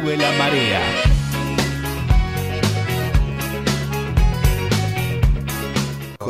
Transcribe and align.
sube 0.00 0.16
la 0.16 0.30
marea. 0.32 0.80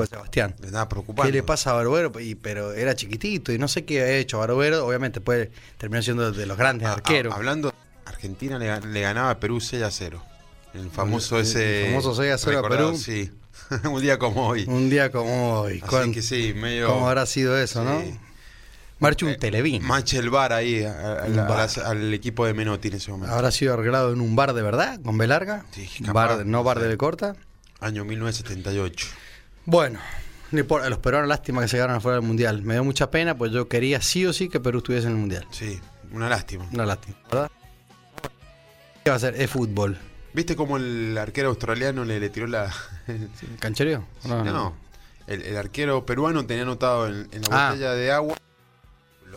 Sebastián. 0.08 0.54
Me 0.60 0.66
estaba 0.66 0.88
preocupando. 0.88 1.28
¿Qué 1.28 1.32
le 1.36 1.42
pasa 1.42 1.70
a 1.70 1.74
Barbero? 1.74 2.12
Y, 2.20 2.36
pero 2.36 2.72
era 2.72 2.94
chiquitito 2.94 3.52
y 3.52 3.58
no 3.58 3.66
sé 3.66 3.84
qué 3.84 4.00
ha 4.02 4.10
hecho 4.16 4.38
Barbero. 4.38 4.86
Obviamente 4.86 5.20
puede 5.20 5.50
terminar 5.76 6.04
siendo 6.04 6.30
de 6.30 6.46
los 6.46 6.56
grandes 6.56 6.86
Ah, 6.86 6.92
ah, 6.92 6.94
arqueros. 6.94 7.34
hablando, 7.34 7.74
Argentina 8.04 8.58
le, 8.58 8.80
le 8.80 9.00
ganaba 9.00 9.30
a 9.30 9.40
Perú 9.40 9.60
6 9.60 9.82
a 9.82 9.90
0. 9.90 10.22
El 10.74 10.90
famoso 10.90 11.36
El- 11.36 11.42
ese. 11.42 11.80
el 11.86 11.88
famoso 11.88 12.14
6 12.14 12.32
a 12.32 12.38
0 12.38 12.58
a 12.64 12.68
Perú. 12.68 12.96
Sí. 12.96 13.30
Un 13.90 14.00
día 14.00 14.18
como 14.18 14.46
hoy. 14.48 14.64
Un 14.68 14.88
día 14.88 15.10
como 15.10 15.60
hoy. 15.62 15.78
Así 15.82 15.90
¿cuán- 15.90 16.12
que 16.14 16.22
sí, 16.22 16.54
medio. 16.54 16.86
¿Cómo 16.86 17.08
habrá 17.08 17.26
sido 17.26 17.58
eso, 17.58 17.82
no? 17.82 18.00
Marcha 19.00 19.26
un 19.26 19.32
Eh, 19.32 19.36
televín. 19.36 19.82
El 20.12 20.30
bar 20.30 20.52
ahí 20.52 20.82
a- 20.82 20.90
a- 20.92 21.12
a 21.12 21.24
a 21.24 21.28
bar. 21.46 21.58
las- 21.58 21.78
al 21.78 22.12
equipo 22.12 22.46
de 22.46 22.54
Menotti 22.54 22.88
en 22.88 22.94
ese 22.94 23.10
momento. 23.12 23.34
¿Habrá 23.34 23.50
sido 23.50 23.74
arreglado 23.74 24.12
en 24.12 24.20
un 24.20 24.34
bar 24.34 24.52
de 24.54 24.62
verdad? 24.62 25.00
¿Con 25.02 25.16
B 25.18 25.26
larga? 25.26 25.64
Sí, 25.70 25.88
Bar- 26.00 26.06
capaz, 26.06 26.36
bar 26.36 26.46
no 26.46 26.64
sé. 26.74 26.80
de 26.80 26.88
B 26.88 26.96
corta. 26.96 27.36
Año 27.80 28.04
1978. 28.04 29.06
Bueno, 29.66 30.00
no 30.50 30.58
importa, 30.58 30.90
los 30.90 30.98
peruanos, 30.98 31.28
lástima 31.28 31.62
que 31.62 31.68
se 31.68 31.76
quedaron 31.76 31.96
afuera 31.96 32.16
del 32.18 32.26
mundial. 32.26 32.62
Me 32.62 32.74
dio 32.74 32.82
mucha 32.82 33.08
pena, 33.10 33.36
pues 33.38 33.52
yo 33.52 33.68
quería 33.68 34.00
sí 34.00 34.26
o 34.26 34.32
sí 34.32 34.48
que 34.48 34.58
Perú 34.58 34.78
estuviese 34.78 35.06
en 35.06 35.12
el 35.12 35.18
mundial. 35.18 35.46
Sí, 35.50 35.78
una 36.10 36.28
lástima. 36.28 36.66
Una 36.72 36.84
lástima, 36.86 37.16
¿verdad? 37.30 37.50
¿Qué 39.04 39.10
va 39.10 39.16
a 39.16 39.20
ser? 39.20 39.40
Es 39.40 39.48
fútbol. 39.48 39.96
¿Viste 40.34 40.56
cómo 40.56 40.76
el 40.76 41.16
arquero 41.16 41.50
australiano 41.50 42.04
le, 42.04 42.18
le 42.18 42.30
tiró 42.30 42.46
la. 42.48 42.72
¿Canchereo? 43.60 44.04
no, 44.24 44.74
El, 45.28 45.42
el 45.42 45.56
arquero 45.56 46.04
peruano 46.04 46.44
tenía 46.46 46.64
anotado 46.64 47.06
en, 47.06 47.28
en 47.30 47.42
la 47.42 47.48
Ah. 47.50 47.70
botella 47.70 47.92
de 47.92 48.10
agua 48.12 48.36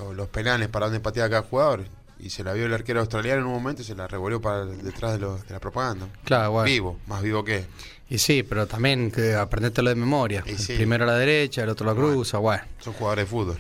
lo- 0.01 0.13
los 0.13 0.27
penales 0.29 0.67
para 0.69 0.87
donde 0.87 0.99
pateaba 0.99 1.29
cada 1.29 1.41
jugador. 1.43 1.85
Y 2.19 2.29
se 2.29 2.43
la 2.43 2.53
vio 2.53 2.67
el 2.67 2.73
arquero 2.73 2.99
australiano 2.99 3.41
en 3.41 3.47
un 3.47 3.53
momento 3.53 3.81
y 3.81 3.85
se 3.85 3.95
la 3.95 4.05
revolvió 4.07 4.39
para 4.41 4.65
detrás 4.65 5.13
de, 5.13 5.19
lo- 5.19 5.37
de 5.37 5.49
la 5.53 5.59
propaganda. 5.59 6.07
Claro, 6.23 6.51
bueno. 6.51 6.65
Vivo, 6.65 6.99
más 7.07 7.21
vivo 7.23 7.43
que. 7.43 7.65
Y 8.09 8.17
sí, 8.19 8.43
pero 8.43 8.67
también 8.67 9.09
que 9.09 9.33
aprendértelo 9.35 9.89
de 9.89 9.95
memoria. 9.95 10.43
El 10.45 10.57
primero 10.75 11.03
a 11.05 11.07
la 11.07 11.15
derecha, 11.17 11.63
el 11.63 11.69
otro 11.69 11.89
a 11.89 11.93
la 11.93 11.99
cruza, 11.99 12.37
bueno. 12.37 12.63
Son 12.79 12.93
jugadores 12.93 13.25
de 13.25 13.29
fútbol. 13.29 13.57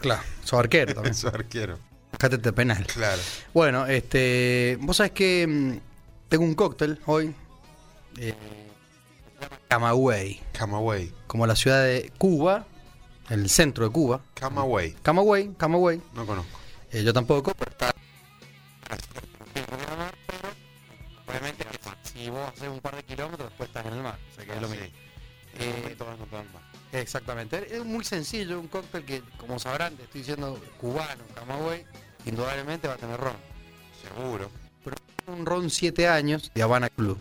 Claro, 0.00 0.22
sos 0.44 0.58
arquero 0.60 0.94
también. 0.94 1.14
Son 1.14 1.34
arquero. 1.34 1.78
Cátete 2.18 2.52
penal. 2.52 2.86
Claro. 2.86 3.20
Bueno, 3.52 3.86
este, 3.86 4.78
vos 4.80 4.96
sabés 4.98 5.12
que 5.12 5.46
mm, 5.46 5.78
tengo 6.28 6.44
un 6.44 6.54
cóctel 6.54 7.00
hoy. 7.06 7.34
Eh, 8.18 8.34
Camagüey, 9.68 10.40
Camagüey. 10.52 11.12
como 11.26 11.46
la 11.46 11.54
ciudad 11.56 11.82
de 11.84 12.12
Cuba, 12.18 12.66
el 13.30 13.48
centro 13.50 13.84
de 13.86 13.90
Cuba. 13.92 14.20
Camagüey. 14.34 14.92
Camagüey, 15.02 15.54
Camagüey. 15.56 16.00
No 16.14 16.26
conozco. 16.26 16.58
Eh, 16.92 17.02
yo 17.04 17.12
tampoco, 17.12 17.52
pero 17.58 17.70
está. 17.70 17.94
Obviamente, 21.26 21.66
si 22.02 22.30
vos 22.30 22.48
haces 22.48 22.68
un 22.68 22.80
par 22.80 22.96
de 22.96 23.02
kilómetros, 23.02 23.48
después 23.50 23.68
estás 23.68 23.86
en 23.86 23.92
el 23.94 24.02
mar. 24.02 24.18
O 24.32 24.34
sea 24.34 24.44
que 24.44 24.52
es 24.54 24.60
lo 24.62 24.68
Sí. 24.68 24.74
mismo. 24.74 24.86
Eh. 25.60 25.96
Exactamente. 26.92 27.76
Es 27.76 27.84
muy 27.84 28.04
sencillo, 28.04 28.58
un 28.60 28.68
cóctel 28.68 29.04
que, 29.04 29.22
como 29.36 29.58
sabrán, 29.58 29.94
te 29.96 30.04
estoy 30.04 30.20
diciendo 30.22 30.58
cubano, 30.80 31.22
Camagüey, 31.34 31.84
indudablemente 32.24 32.88
va 32.88 32.94
a 32.94 32.98
tener 32.98 33.20
ron. 33.20 33.36
Seguro. 34.02 34.50
Un 35.26 35.44
ron 35.44 35.68
7 35.68 36.08
años 36.08 36.50
de 36.54 36.62
Habana 36.62 36.88
Club. 36.88 37.20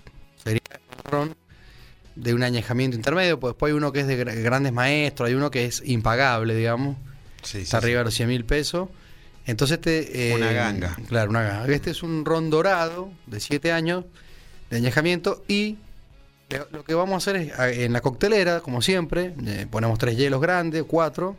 De 2.28 2.34
un 2.34 2.44
añejamiento 2.44 2.98
intermedio, 2.98 3.40
pues 3.40 3.54
después 3.54 3.72
hay 3.72 3.78
uno 3.78 3.92
que 3.94 4.02
es 4.02 4.08
de 4.08 4.24
gra- 4.26 4.42
grandes 4.44 4.74
maestros, 4.74 5.28
hay 5.30 5.36
uno 5.36 5.50
que 5.50 5.66
es 5.66 5.82
impagable, 5.86 6.54
digamos, 6.56 6.98
Sí, 7.44 7.60
sí, 7.60 7.64
está 7.64 7.78
arriba 7.78 8.00
de 8.00 8.06
los 8.06 8.14
100 8.14 8.28
mil 8.28 8.44
pesos. 8.44 8.90
Entonces 9.46 9.76
este... 9.82 10.34
Una 10.36 10.52
ganga. 10.52 10.98
Claro, 11.08 11.30
una 11.30 11.42
ganga. 11.44 11.74
Este 11.74 11.92
es 11.92 12.04
un 12.04 12.26
ron 12.26 12.50
dorado 12.50 13.10
de 13.28 13.40
7 13.40 13.72
años 13.72 14.04
de 14.70 14.76
añejamiento 14.78 15.44
y 15.48 15.78
lo- 16.72 16.84
que 16.84 16.94
vamos 16.96 17.14
a 17.14 17.18
hacer 17.32 17.42
es, 17.42 17.54
en 17.80 17.94
la 17.94 18.02
coctelera, 18.02 18.60
como 18.60 18.82
siempre, 18.82 19.34
eh, 19.46 19.66
ponemos 19.72 19.98
tres 19.98 20.18
hielos 20.18 20.42
grandes, 20.42 20.84
cuatro, 20.86 21.38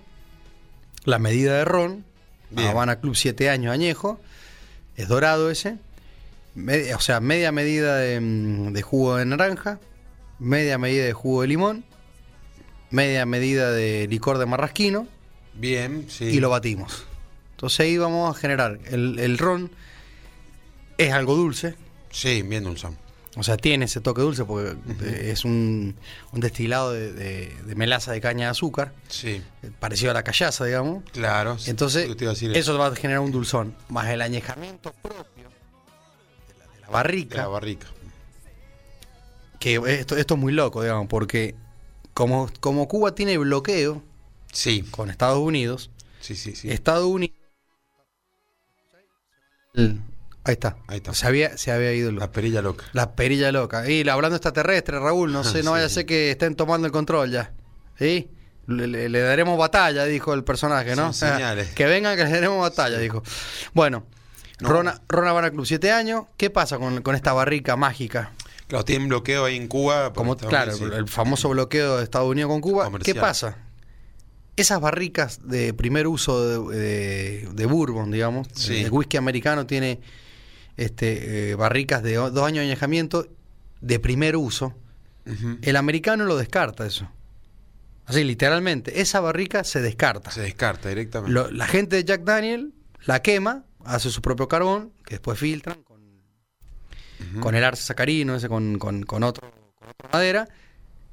la 1.04 1.18
medida 1.18 1.58
de 1.58 1.64
ron, 1.66 2.04
Bien. 2.50 2.68
Habana 2.68 2.98
Club 3.00 3.14
7 3.14 3.50
años 3.50 3.72
añejo, 3.74 4.18
es 4.96 5.06
dorado 5.08 5.50
ese, 5.50 5.76
media- 6.54 6.96
o 6.96 7.00
sea, 7.00 7.20
media 7.20 7.52
medida 7.52 7.96
de, 7.98 8.20
mm, 8.20 8.72
de 8.72 8.80
jugo 8.82 9.16
de 9.16 9.26
naranja, 9.26 9.78
media 10.38 10.78
medida 10.78 11.04
de 11.04 11.12
jugo 11.12 11.42
de 11.42 11.48
limón, 11.48 11.84
media 12.90 13.26
medida 13.26 13.70
de 13.72 14.06
licor 14.08 14.38
de 14.38 14.46
marrasquino 14.46 15.06
Bien, 15.54 16.06
sí. 16.08 16.24
y 16.24 16.40
lo 16.40 16.50
batimos. 16.50 17.04
Entonces 17.52 17.80
ahí 17.80 17.98
vamos 17.98 18.34
a 18.34 18.38
generar, 18.40 18.78
el, 18.86 19.18
el 19.18 19.36
ron 19.38 19.70
es 20.96 21.12
algo 21.12 21.34
dulce, 21.34 21.74
Sí, 22.10 22.42
bien 22.42 22.64
dulzón. 22.64 22.96
o 23.36 23.42
sea, 23.42 23.56
tiene 23.56 23.84
ese 23.84 24.00
toque 24.00 24.22
dulce 24.22 24.44
porque 24.44 24.76
eh, 25.02 25.30
es 25.32 25.44
un, 25.44 25.96
un 26.32 26.40
destilado 26.40 26.92
de, 26.92 27.12
de- 27.12 27.54
de 27.66 27.74
melaza 27.74 28.12
de 28.12 28.20
caña 28.20 28.46
de 28.46 28.50
azúcar, 28.52 28.92
Sí, 29.08 29.42
eh, 29.62 29.70
parecido 29.78 30.12
a 30.12 30.14
la 30.14 30.22
callaza, 30.22 30.64
digamos. 30.64 31.02
claro. 31.12 31.56
Entonces, 31.66 32.06
Yo 32.08 32.16
te 32.16 32.24
iba 32.24 32.30
a 32.30 32.34
decir 32.34 32.56
eso 32.56 32.78
va 32.78 32.86
a 32.86 32.94
generar 32.96 33.20
un 33.20 33.32
dulzón, 33.32 33.74
más 33.88 34.08
el 34.08 34.22
añejamiento 34.22 34.92
propio 35.02 35.48
de 36.48 36.54
la, 36.58 36.64
de 36.74 36.80
la 36.80 36.86
de 36.86 36.92
barrica, 36.92 37.36
la 37.38 37.48
barrica. 37.48 37.86
Que 39.58 39.80
esto, 39.86 40.16
esto 40.16 40.34
es 40.34 40.40
muy 40.40 40.52
loco, 40.52 40.82
digamos, 40.82 41.06
porque 41.08 41.54
como, 42.14 42.50
como 42.60 42.88
Cuba 42.88 43.14
tiene 43.14 43.38
bloqueo 43.38 44.02
Sí, 44.52 44.82
con 44.90 45.10
Estados 45.10 45.38
Unidos, 45.38 45.90
sí, 46.20 46.34
sí, 46.34 46.54
sí. 46.54 46.70
Estados 46.70 47.06
Unidos... 47.06 47.36
Ahí 50.44 50.54
está. 50.54 50.76
Ahí 50.86 50.96
está. 50.96 51.12
Se 51.14 51.26
había, 51.26 51.56
se 51.58 51.70
había 51.72 51.92
ido 51.92 52.10
La 52.12 52.32
perilla 52.32 52.62
loca. 52.62 52.86
La 52.92 53.14
perilla 53.14 53.52
loca. 53.52 53.88
Y 53.88 54.08
hablando 54.08 54.36
extraterrestre, 54.36 54.98
Raúl, 54.98 55.32
no 55.32 55.44
sé, 55.44 55.62
no 55.62 55.72
vaya 55.72 55.86
a 55.86 55.88
ser 55.90 56.06
que 56.06 56.30
estén 56.30 56.54
tomando 56.54 56.86
el 56.86 56.92
control 56.92 57.30
ya. 57.30 57.52
¿Sí? 57.98 58.30
Le, 58.66 58.86
le- 58.86 59.08
le 59.08 59.20
daremos 59.20 59.58
batalla, 59.58 60.04
dijo 60.04 60.34
el 60.34 60.44
personaje, 60.44 60.96
¿no? 60.96 61.12
Son 61.12 61.30
señales. 61.32 61.68
que 61.74 61.84
vengan, 61.86 62.16
que 62.16 62.24
le 62.24 62.30
daremos 62.30 62.60
batalla, 62.60 62.98
dijo. 62.98 63.22
Bueno, 63.74 64.06
No. 64.60 64.68
Rona, 64.70 65.00
Rona 65.08 65.30
Habana 65.30 65.50
Club, 65.50 65.66
siete 65.66 65.92
años. 65.92 66.24
¿Qué 66.36 66.48
pasa 66.50 66.78
con, 66.78 67.02
con 67.02 67.14
esta 67.14 67.32
barrica 67.34 67.76
mágica? 67.76 68.32
Claro, 68.68 68.84
tienen 68.84 69.08
bloqueo 69.08 69.44
ahí 69.46 69.56
en 69.56 69.66
Cuba. 69.66 70.12
Como, 70.12 70.36
claro, 70.36 70.72
sí. 70.72 70.84
el 70.84 71.08
famoso 71.08 71.48
bloqueo 71.48 71.96
de 71.98 72.04
Estados 72.04 72.30
Unidos 72.30 72.50
con 72.50 72.60
Cuba. 72.60 72.84
Comercial. 72.84 73.14
¿Qué 73.14 73.20
pasa? 73.20 73.56
Esas 74.56 74.80
barricas 74.80 75.40
de 75.44 75.72
primer 75.72 76.06
uso 76.06 76.68
de, 76.70 76.76
de- 76.78 77.48
de 77.52 77.66
bourbon, 77.66 78.10
digamos, 78.10 78.48
Sí. 78.52 78.78
el 78.84 78.90
whisky 78.90 79.16
americano 79.16 79.66
tiene 79.66 80.00
este, 80.76 81.50
eh, 81.50 81.54
barricas 81.54 82.02
de 82.02 82.14
dos 82.14 82.38
años 82.44 82.58
de 82.62 82.70
añejamiento 82.70 83.26
de 83.80 83.98
primer 84.00 84.36
uso. 84.36 84.74
El 85.62 85.76
americano 85.76 86.24
lo 86.24 86.36
descarta 86.36 86.86
eso. 86.86 87.06
Así, 88.06 88.24
literalmente, 88.24 89.00
esa 89.02 89.20
barrica 89.20 89.62
se 89.62 89.82
descarta. 89.82 90.30
Se 90.30 90.40
descarta 90.40 90.88
directamente. 90.88 91.32
Lo- 91.32 91.50
la 91.50 91.66
gente 91.66 91.96
de 91.96 92.04
Jack 92.04 92.22
Daniel 92.24 92.72
la 93.04 93.20
quema, 93.22 93.64
hace 93.84 94.10
su 94.10 94.22
propio 94.22 94.48
carbón, 94.48 94.90
que 95.04 95.14
después 95.16 95.38
filtran 95.38 95.78
con, 97.40 97.54
el 97.54 97.64
arce 97.64 97.82
sacarino, 97.82 98.34
ese 98.36 98.48
con, 98.48 98.78
con, 98.78 99.02
con 99.02 99.22
otro, 99.22 99.50
con 99.78 99.88
otra 99.90 100.08
madera, 100.12 100.48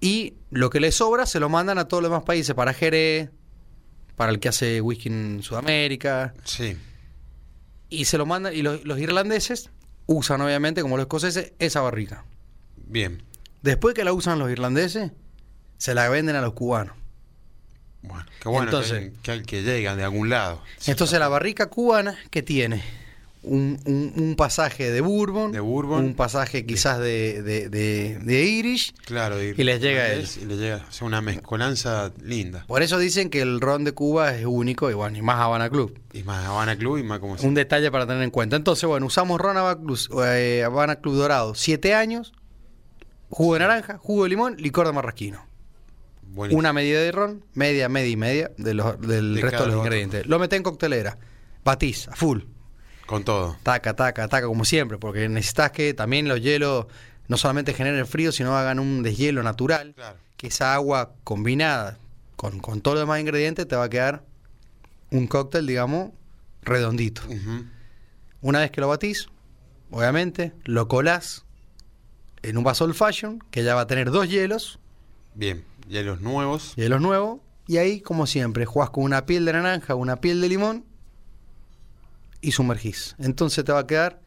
y 0.02 0.36
lo 0.52 0.70
que 0.70 0.80
le 0.80 0.92
sobra 0.92 1.26
se 1.26 1.40
lo 1.40 1.50
mandan 1.50 1.78
a 1.78 1.88
todos 1.88 2.04
los 2.04 2.12
demás 2.12 2.24
países, 2.26 2.54
para 2.56 2.74
Jerez, 2.74 3.30
para 4.16 4.32
el 4.32 4.40
que 4.40 4.50
hace 4.50 4.82
whisky 4.82 5.10
en 5.10 5.42
Sudamérica, 5.44 6.34
Sí, 6.44 6.78
y 7.90 8.06
se 8.06 8.18
lo 8.18 8.26
mandan, 8.26 8.54
y 8.56 8.62
los, 8.62 8.84
los 8.86 9.00
irlandeses 9.00 9.70
usan 10.06 10.42
obviamente, 10.42 10.82
como 10.82 10.98
los 10.98 11.06
escoceses, 11.06 11.54
esa 11.60 11.82
barrica. 11.82 12.26
bien. 12.78 13.24
Después 13.62 13.96
que 13.96 14.04
la 14.04 14.14
usan 14.14 14.38
los 14.38 14.52
irlandeses, 14.52 15.12
se 15.78 15.96
la 15.96 16.08
venden 16.08 16.36
a 16.36 16.42
los 16.42 16.54
cubanos. 16.54 16.96
Bueno, 18.04 18.24
qué 18.40 18.48
bueno 18.50 18.66
Entonces- 18.66 19.12
que, 19.24 19.40
que, 19.40 19.44
que 19.44 19.64
llegan 19.64 19.98
de 19.98 20.04
algún 20.04 20.30
lado. 20.30 20.62
Entonces 20.86 21.18
la 21.18 21.28
barrica 21.28 21.68
cubana 21.72 22.16
que 22.30 22.44
tiene 22.44 22.84
un, 23.46 23.80
un- 23.86 24.14
un 24.16 24.36
pasaje 24.36 24.92
de 24.92 25.02
bourbon, 25.02 25.52
De 25.52 25.60
bourbon. 25.60 26.04
un 26.06 26.14
pasaje 26.16 26.66
quizás 26.66 27.00
de, 27.00 27.42
de, 27.44 27.70
de- 27.70 28.20
de 28.20 28.44
Irish. 28.46 28.94
Claro, 29.06 29.42
Y 29.42 29.54
les 29.64 29.80
llega 29.82 30.02
a 30.04 30.12
él. 30.14 30.28
Y 30.42 30.46
les 30.46 30.58
llega, 30.60 30.86
o 30.88 30.92
sea, 30.92 31.08
una 31.08 31.22
mezcolanza 31.22 32.12
linda. 32.24 32.66
Por 32.68 32.84
eso 32.84 32.98
dicen 33.00 33.30
que 33.30 33.42
el 33.42 33.62
ron 33.62 33.84
de 33.84 33.94
Cuba 33.94 34.36
es 34.36 34.46
único 34.46 34.90
y 34.90 34.94
bueno, 34.94 35.18
y 35.18 35.22
más 35.22 35.40
Habana 35.40 35.70
Club. 35.70 36.00
Y 36.14 36.24
más 36.24 36.46
Habana 36.46 36.76
Club 36.78 36.98
y 36.98 37.04
más 37.04 37.20
como 37.20 37.36
Un 37.42 37.54
detalle 37.54 37.92
para 37.92 38.06
tener 38.08 38.24
en 38.24 38.32
cuenta. 38.32 38.56
Entonces, 38.56 38.86
bueno, 38.88 39.06
usamos 39.06 39.40
ron 39.40 39.58
Habana 39.58 39.80
Club, 39.82 40.00
eh, 40.26 40.64
Habana 40.66 40.98
Club 40.98 41.16
Dorado, 41.16 41.56
siete 41.56 41.94
años, 41.94 42.34
jugo 43.30 43.54
de 43.54 43.60
naranja, 43.60 43.98
jugo 43.98 44.24
de 44.24 44.30
limón, 44.30 44.56
licor 44.58 44.88
de 44.88 44.94
marrasquino. 44.94 45.46
buenísimo. 46.24 46.60
Una 46.60 46.74
medida 46.74 47.00
de 47.00 47.12
ron, 47.14 47.46
media, 47.54 47.88
media 47.88 48.10
y 48.12 48.18
media 48.18 48.52
de 48.58 48.74
los- 48.74 49.00
del 49.00 49.36
De 49.36 49.42
resto 49.42 49.60
de 49.60 49.66
los 49.68 49.76
otro. 49.76 49.86
ingredientes. 49.86 50.26
Lo 50.28 50.38
metés 50.38 50.58
en 50.58 50.64
coctelera, 50.64 51.18
batís 51.64 52.10
a 52.10 52.16
full. 52.16 52.42
Con 53.06 53.24
todo. 53.24 53.58
Taca, 53.64 53.96
taca, 53.96 54.28
taca, 54.28 54.48
como 54.48 54.66
siempre, 54.66 54.98
porque 54.98 55.30
necesitas 55.30 55.72
que 55.72 55.94
también 55.94 56.28
los 56.28 56.42
hielos 56.42 56.88
no 57.28 57.38
solamente 57.38 57.74
generen 57.74 58.06
frío, 58.08 58.32
sino 58.32 58.58
hagan 58.58 58.80
un 58.80 59.04
deshielo 59.04 59.44
natural, 59.44 59.94
Claro. 59.96 60.18
que 60.38 60.48
esa 60.48 60.74
agua 60.74 61.14
combinada 61.24 61.98
con, 62.36 62.60
con 62.60 62.82
todos 62.82 62.96
los 62.96 63.04
demás 63.04 63.20
ingredientes 63.20 63.68
te 63.68 63.76
va 63.76 63.86
a 63.86 63.90
quedar 63.90 64.24
un 65.12 65.28
cóctel, 65.28 65.66
digamos, 65.68 66.12
redondito. 66.64 67.22
Una 68.42 68.60
vez 68.60 68.72
que 68.72 68.82
lo 68.82 68.88
batís, 68.88 69.28
obviamente, 69.92 70.54
lo 70.66 70.88
colás 70.88 71.46
en 72.42 72.58
un 72.58 72.64
vaso 72.64 72.86
old 72.86 72.96
fashion, 72.96 73.40
que 73.52 73.64
ya 73.64 73.76
va 73.76 73.82
a 73.82 73.88
tener 73.88 74.12
dos 74.12 74.30
hielos, 74.30 74.80
Bien, 75.36 75.64
hielos 75.88 76.22
nuevos. 76.22 76.74
hielos 76.76 77.02
nuevos, 77.02 77.40
y 77.68 77.78
ahí, 77.78 78.02
como 78.02 78.28
siempre, 78.28 78.66
jugás 78.66 78.90
con 78.92 79.04
una 79.04 79.26
piel 79.26 79.46
de 79.46 79.54
naranja, 79.54 79.96
una 79.96 80.18
piel 80.22 80.42
de 80.42 80.50
limón 80.50 80.86
y 82.48 82.52
sumergís. 82.52 83.16
Entonces 83.20 83.64
te 83.66 83.72
va 83.72 83.80
a 83.80 83.88
quedar 83.88 84.22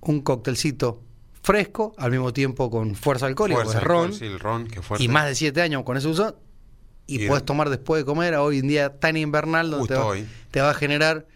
un 0.00 0.20
cóctelcito 0.22 1.02
fresco, 1.42 1.94
al 1.98 2.10
mismo 2.10 2.32
tiempo 2.32 2.70
con 2.70 2.94
fuerza 2.94 3.26
alcohólica, 3.26 3.62
Fuerza, 3.64 3.80
ron, 3.80 4.04
alcohol, 4.04 4.18
sí, 4.18 4.24
el 4.26 4.38
ron, 4.38 4.66
que 4.68 4.82
fuerte. 4.82 5.02
y 5.04 5.08
más 5.08 5.26
de 5.26 5.34
7 5.34 5.60
años 5.62 5.82
con 5.84 5.96
ese 5.96 6.08
uso, 6.08 6.38
y, 7.06 7.24
Y- 7.24 7.28
puedes 7.28 7.44
tomar 7.44 7.70
después 7.70 8.00
de 8.02 8.04
comer, 8.04 8.34
hoy 8.36 8.58
en 8.58 8.68
día 8.68 8.98
tan 8.98 9.16
invernal, 9.16 9.70
donde 9.70 9.94
va, 9.94 10.14
te 10.50 10.60
va 10.60 10.70
a 10.70 10.74
generar 10.74 11.26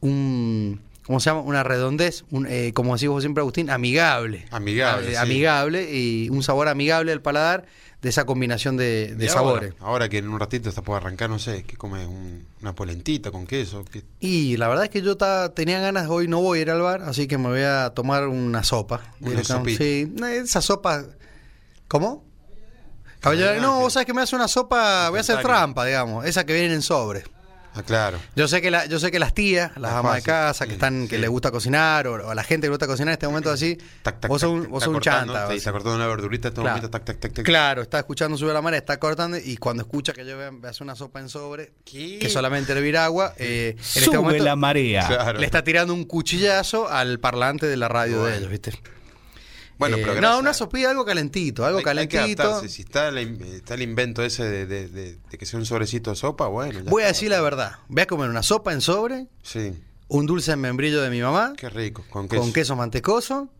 un, 0.00 0.80
¿cómo 1.06 1.20
se 1.20 1.30
llama? 1.30 1.40
Una 1.40 1.62
redondez, 1.62 2.24
un, 2.30 2.46
eh, 2.48 2.72
como 2.74 2.94
decís 2.94 3.08
vos 3.08 3.22
siempre, 3.22 3.40
Agustín, 3.42 3.70
amigable. 3.70 4.46
Amigable, 4.50 5.06
Eh, 5.08 5.10
sí. 5.12 5.16
Amigable 5.16 5.90
y 5.96 6.28
un 6.30 6.42
sabor 6.42 6.68
amigable 6.68 7.12
al 7.12 7.22
paladar 7.22 7.64
de 8.02 8.08
esa 8.10 8.24
combinación 8.26 8.76
de, 8.76 9.16
sabores. 9.28 9.72
Ahora, 9.80 9.86
ahora 9.90 10.08
que 10.08 10.18
en 10.18 10.28
un 10.28 10.38
ratito 10.38 10.68
está 10.68 10.82
por 10.82 10.96
arrancar, 10.96 11.30
no 11.30 11.38
sé, 11.38 11.62
que 11.64 11.76
come 11.76 12.06
un- 12.06 12.46
una 12.60 12.74
polentita 12.74 13.30
con 13.30 13.46
queso. 13.46 13.84
que- 13.84 14.04
Y 14.20 14.56
la 14.58 14.68
verdad 14.68 14.84
es 14.84 14.90
que 14.90 15.00
yo 15.02 15.16
ta- 15.16 15.54
tenía 15.54 15.80
ganas, 15.80 16.08
hoy 16.08 16.28
no 16.28 16.40
voy 16.40 16.58
a 16.58 16.62
ir 16.62 16.70
al 16.70 16.82
bar, 16.82 17.02
así 17.02 17.26
que 17.26 17.38
me 17.38 17.48
voy 17.48 17.62
a 17.62 17.90
tomar 17.94 18.28
una 18.28 18.62
sopa. 18.62 19.00
Una. 19.20 19.42
Sí, 19.76 20.12
esa 20.42 20.60
sopa. 20.60 21.04
¿Cómo? 21.88 22.24
Caballero, 23.20 23.60
no, 23.60 23.80
vos 23.80 23.92
sabés 23.94 24.06
que 24.06 24.14
me 24.14 24.22
hace 24.22 24.36
una 24.36 24.46
sopa, 24.46 25.08
voy 25.10 25.18
a 25.18 25.20
hacer 25.22 25.40
trampa, 25.42 25.84
digamos, 25.84 26.24
esa 26.26 26.44
que 26.44 26.52
vienen 26.52 26.72
en 26.72 26.82
sobre. 26.82 27.24
Ah, 27.76 27.82
claro. 27.82 28.18
Yo 28.34 28.48
sé 28.48 28.62
que 28.62 28.70
la, 28.70 28.86
yo 28.86 28.98
sé 28.98 29.10
que 29.10 29.18
las 29.18 29.34
tías, 29.34 29.70
las 29.76 29.92
amas 29.92 30.16
de 30.16 30.22
casa, 30.22 30.64
que 30.64 30.70
sí, 30.70 30.74
están, 30.76 31.06
que 31.08 31.18
les 31.18 31.28
gusta 31.28 31.50
cocinar, 31.50 32.06
o, 32.06 32.26
o 32.26 32.30
a 32.30 32.34
la 32.34 32.42
gente 32.42 32.62
que 32.66 32.68
le 32.68 32.74
gusta 32.74 32.86
cocinar 32.86 33.08
en 33.10 33.12
este 33.14 33.26
momento 33.26 33.50
así, 33.50 33.76
Tac, 34.02 34.20
tac, 34.20 34.28
vos 34.30 34.40
sos 34.40 34.50
un, 34.50 34.70
vos 34.70 34.82
sos 34.82 34.88
un 34.88 34.94
cortando, 34.94 35.32
chanta. 35.34 35.50
sí, 35.50 35.58
está 35.58 35.72
cortando 35.72 35.96
una 35.96 36.06
verdurita 36.06 36.48
en 36.48 36.52
este 36.52 36.60
Claro. 36.62 36.76
momento, 36.76 36.90
tac, 36.90 37.04
tac, 37.04 37.18
tac, 37.20 37.32
tac. 37.34 37.44
Claro, 37.44 37.82
está 37.82 37.98
escuchando 37.98 38.38
sube 38.38 38.52
la 38.52 38.62
marea, 38.62 38.78
está 38.78 38.98
cortando 38.98 39.36
y 39.36 39.56
cuando 39.58 39.82
escucha 39.82 40.12
que 40.12 40.24
yo 40.24 40.36
voy 40.36 40.44
a- 40.64 40.68
hacer 40.70 40.82
una 40.84 40.94
sopa 40.96 41.20
en 41.20 41.28
sobre, 41.28 41.72
¿Qué? 41.84 42.18
que 42.18 42.28
solamente 42.30 42.72
hervir 42.72 42.96
agua, 42.96 43.34
eh, 43.36 43.72
en 43.74 43.78
este 43.78 44.00
Sube 44.00 44.16
momento 44.18 44.42
la 44.44 44.56
marea. 44.56 45.06
Claro. 45.06 45.38
le 45.38 45.44
está 45.44 45.62
tirando 45.62 45.92
un 45.92 46.04
cuchillazo 46.04 46.88
al 46.88 47.18
parlante 47.20 47.66
de 47.66 47.76
la 47.76 47.88
radio 47.88 48.24
de 48.24 48.38
ellos, 48.38 48.50
¿viste? 48.50 48.72
Bueno, 49.78 49.96
Eh, 49.98 50.20
no, 50.22 50.38
una 50.38 50.54
sopilla, 50.54 50.90
algo 50.90 51.04
calentito, 51.04 51.64
algo 51.66 51.78
hay- 51.78 51.98
hay 51.98 52.08
que 52.08 52.16
calentito. 52.16 52.42
adaptarse. 52.44 52.68
Si 52.74 52.82
está, 52.82 53.08
in- 53.20 53.42
está 53.42 53.74
el 53.74 53.82
invento 53.82 54.22
ese 54.22 54.44
de, 54.44 54.66
de- 54.66 54.88
de- 54.88 55.18
de 55.30 55.38
que 55.38 55.44
sea 55.44 55.58
un 55.58 55.66
sobrecito 55.66 56.10
de 56.10 56.16
sopa, 56.16 56.46
bueno. 56.48 56.80
ya 56.80 56.90
Voy 56.90 57.02
a 57.02 57.08
decir 57.08 57.28
la 57.30 57.40
verdad, 57.42 57.72
voy 57.88 58.02
a 58.02 58.06
comer 58.06 58.30
una 58.30 58.42
sopa 58.42 58.72
en 58.72 58.80
sobre, 58.80 59.26
Sí, 59.42 59.74
un 60.08 60.24
dulce 60.26 60.52
en 60.52 60.60
membrillo 60.60 61.02
de 61.02 61.10
mi 61.10 61.20
mamá, 61.20 61.52
qué 61.58 61.68
rico. 61.68 62.04
Con 62.08 62.26
queso. 62.28 62.40
con 62.42 62.52
queso 62.52 62.74
mantecoso. 62.76 63.50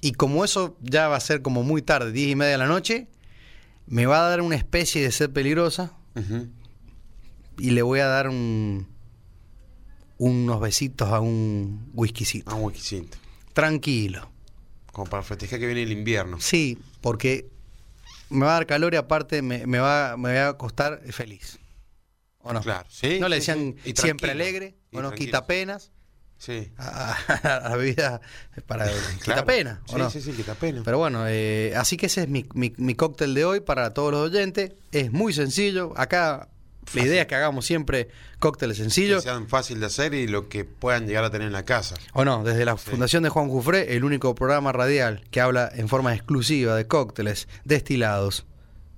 Y 0.00 0.12
como 0.12 0.44
eso 0.44 0.76
ya 0.80 1.06
va 1.08 1.16
a 1.16 1.20
ser 1.20 1.42
como 1.42 1.62
muy 1.62 1.80
tarde, 1.82 2.10
10 2.12 2.30
y 2.30 2.34
media 2.34 2.52
de 2.52 2.58
la 2.58 2.66
noche, 2.66 3.06
me 3.86 4.06
va 4.06 4.26
a 4.26 4.28
dar 4.30 4.40
una 4.40 4.56
especie 4.56 5.02
de 5.02 5.12
sed 5.12 5.30
peligrosa 5.30 5.92
y 7.58 7.70
le 7.70 7.82
voy 7.82 8.00
a 8.00 8.06
dar 8.06 8.28
un, 8.28 8.88
unos 10.18 10.60
besitos 10.60 11.08
a 11.10 11.20
un 11.20 11.90
whiskycito. 11.94 12.50
Ah, 12.50 12.54
un 12.56 12.64
whiskycito. 12.64 13.16
Tranquilo. 13.52 14.31
Como 14.92 15.08
para 15.10 15.22
festejar 15.22 15.58
que 15.58 15.66
viene 15.66 15.82
el 15.82 15.92
invierno. 15.92 16.40
Sí, 16.40 16.78
porque 17.00 17.48
me 18.30 18.44
va 18.46 18.52
a 18.52 18.54
dar 18.54 18.66
calor 18.66 18.94
y 18.94 18.96
aparte 18.96 19.42
me, 19.42 19.66
me 19.66 19.78
va, 19.78 20.16
me 20.16 20.34
va 20.34 20.48
a 20.48 20.58
costar 20.58 21.00
feliz. 21.12 21.58
¿O 22.38 22.52
no? 22.52 22.60
Claro, 22.60 22.86
sí. 22.90 23.18
¿No 23.20 23.28
le 23.28 23.36
decían 23.36 23.76
sí. 23.84 23.94
Siempre 23.96 24.30
alegre? 24.32 24.74
¿O 24.92 25.00
no? 25.00 25.12
Quita 25.12 25.46
penas. 25.46 25.90
Sí. 26.38 26.72
A, 26.76 27.12
a 27.14 27.60
la 27.70 27.76
bebida 27.76 28.20
para 28.66 28.86
quita 28.90 29.24
Claro. 29.24 29.44
pena. 29.46 29.80
¿o 29.86 29.92
Sí, 29.92 29.98
no? 29.98 30.10
sí, 30.10 30.20
sí, 30.20 30.32
quita 30.32 30.54
pena. 30.56 30.82
Pero 30.84 30.98
bueno, 30.98 31.24
eh, 31.28 31.72
así 31.76 31.96
que 31.96 32.06
ese 32.06 32.22
es 32.22 32.28
mi, 32.28 32.44
mi- 32.54 32.72
mi 32.78 32.94
cóctel 32.96 33.32
de 33.34 33.44
hoy 33.44 33.60
para 33.60 33.94
todos 33.94 34.10
los 34.12 34.28
oyentes. 34.30 34.72
Es 34.90 35.12
muy 35.12 35.32
sencillo. 35.32 35.92
Acá 35.96 36.48
la 36.94 37.02
idea 37.02 37.22
es 37.22 37.28
que 37.28 37.34
hagamos 37.34 37.64
siempre 37.64 38.08
cócteles 38.38 38.76
que 38.76 38.82
sencillos. 38.84 39.22
sean 39.22 39.48
fácil 39.48 39.80
de 39.80 39.86
hacer 39.86 40.14
y 40.14 40.26
lo 40.26 40.48
que 40.48 40.64
puedan 40.64 41.06
llegar 41.06 41.24
a 41.24 41.30
tener 41.30 41.46
en 41.46 41.52
la 41.52 41.64
casa. 41.64 41.94
O 42.12 42.24
no, 42.24 42.42
desde 42.44 42.64
la 42.64 42.76
Fundación 42.76 43.22
de 43.22 43.28
Juan 43.28 43.48
Jufré, 43.48 43.96
el 43.96 44.04
único 44.04 44.34
programa 44.34 44.72
radial 44.72 45.22
que 45.30 45.40
habla 45.40 45.70
en 45.74 45.88
forma 45.88 46.14
exclusiva 46.14 46.74
de 46.74 46.86
cócteles, 46.86 47.48
destilados, 47.64 48.46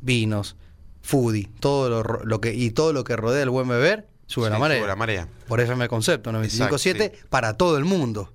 vinos, 0.00 0.56
foodie, 1.02 1.50
todo 1.60 2.02
lo, 2.24 2.40
que 2.40 2.54
y 2.54 2.70
todo 2.70 2.92
lo 2.92 3.04
que 3.04 3.16
rodea 3.16 3.42
el 3.42 3.50
buen 3.50 3.68
beber, 3.68 4.08
sube 4.26 4.48
la 4.48 4.56
Sí, 4.56 4.60
marea. 4.60 4.78
Sube 4.78 4.88
la 4.88 4.96
marea. 4.96 5.28
Por 5.46 5.60
FM 5.60 5.86
Concepto 5.88 6.32
95.7 6.32 6.90
Exacto, 6.90 7.18
para 7.28 7.56
todo 7.56 7.76
el 7.78 7.84
mundo. 7.84 8.32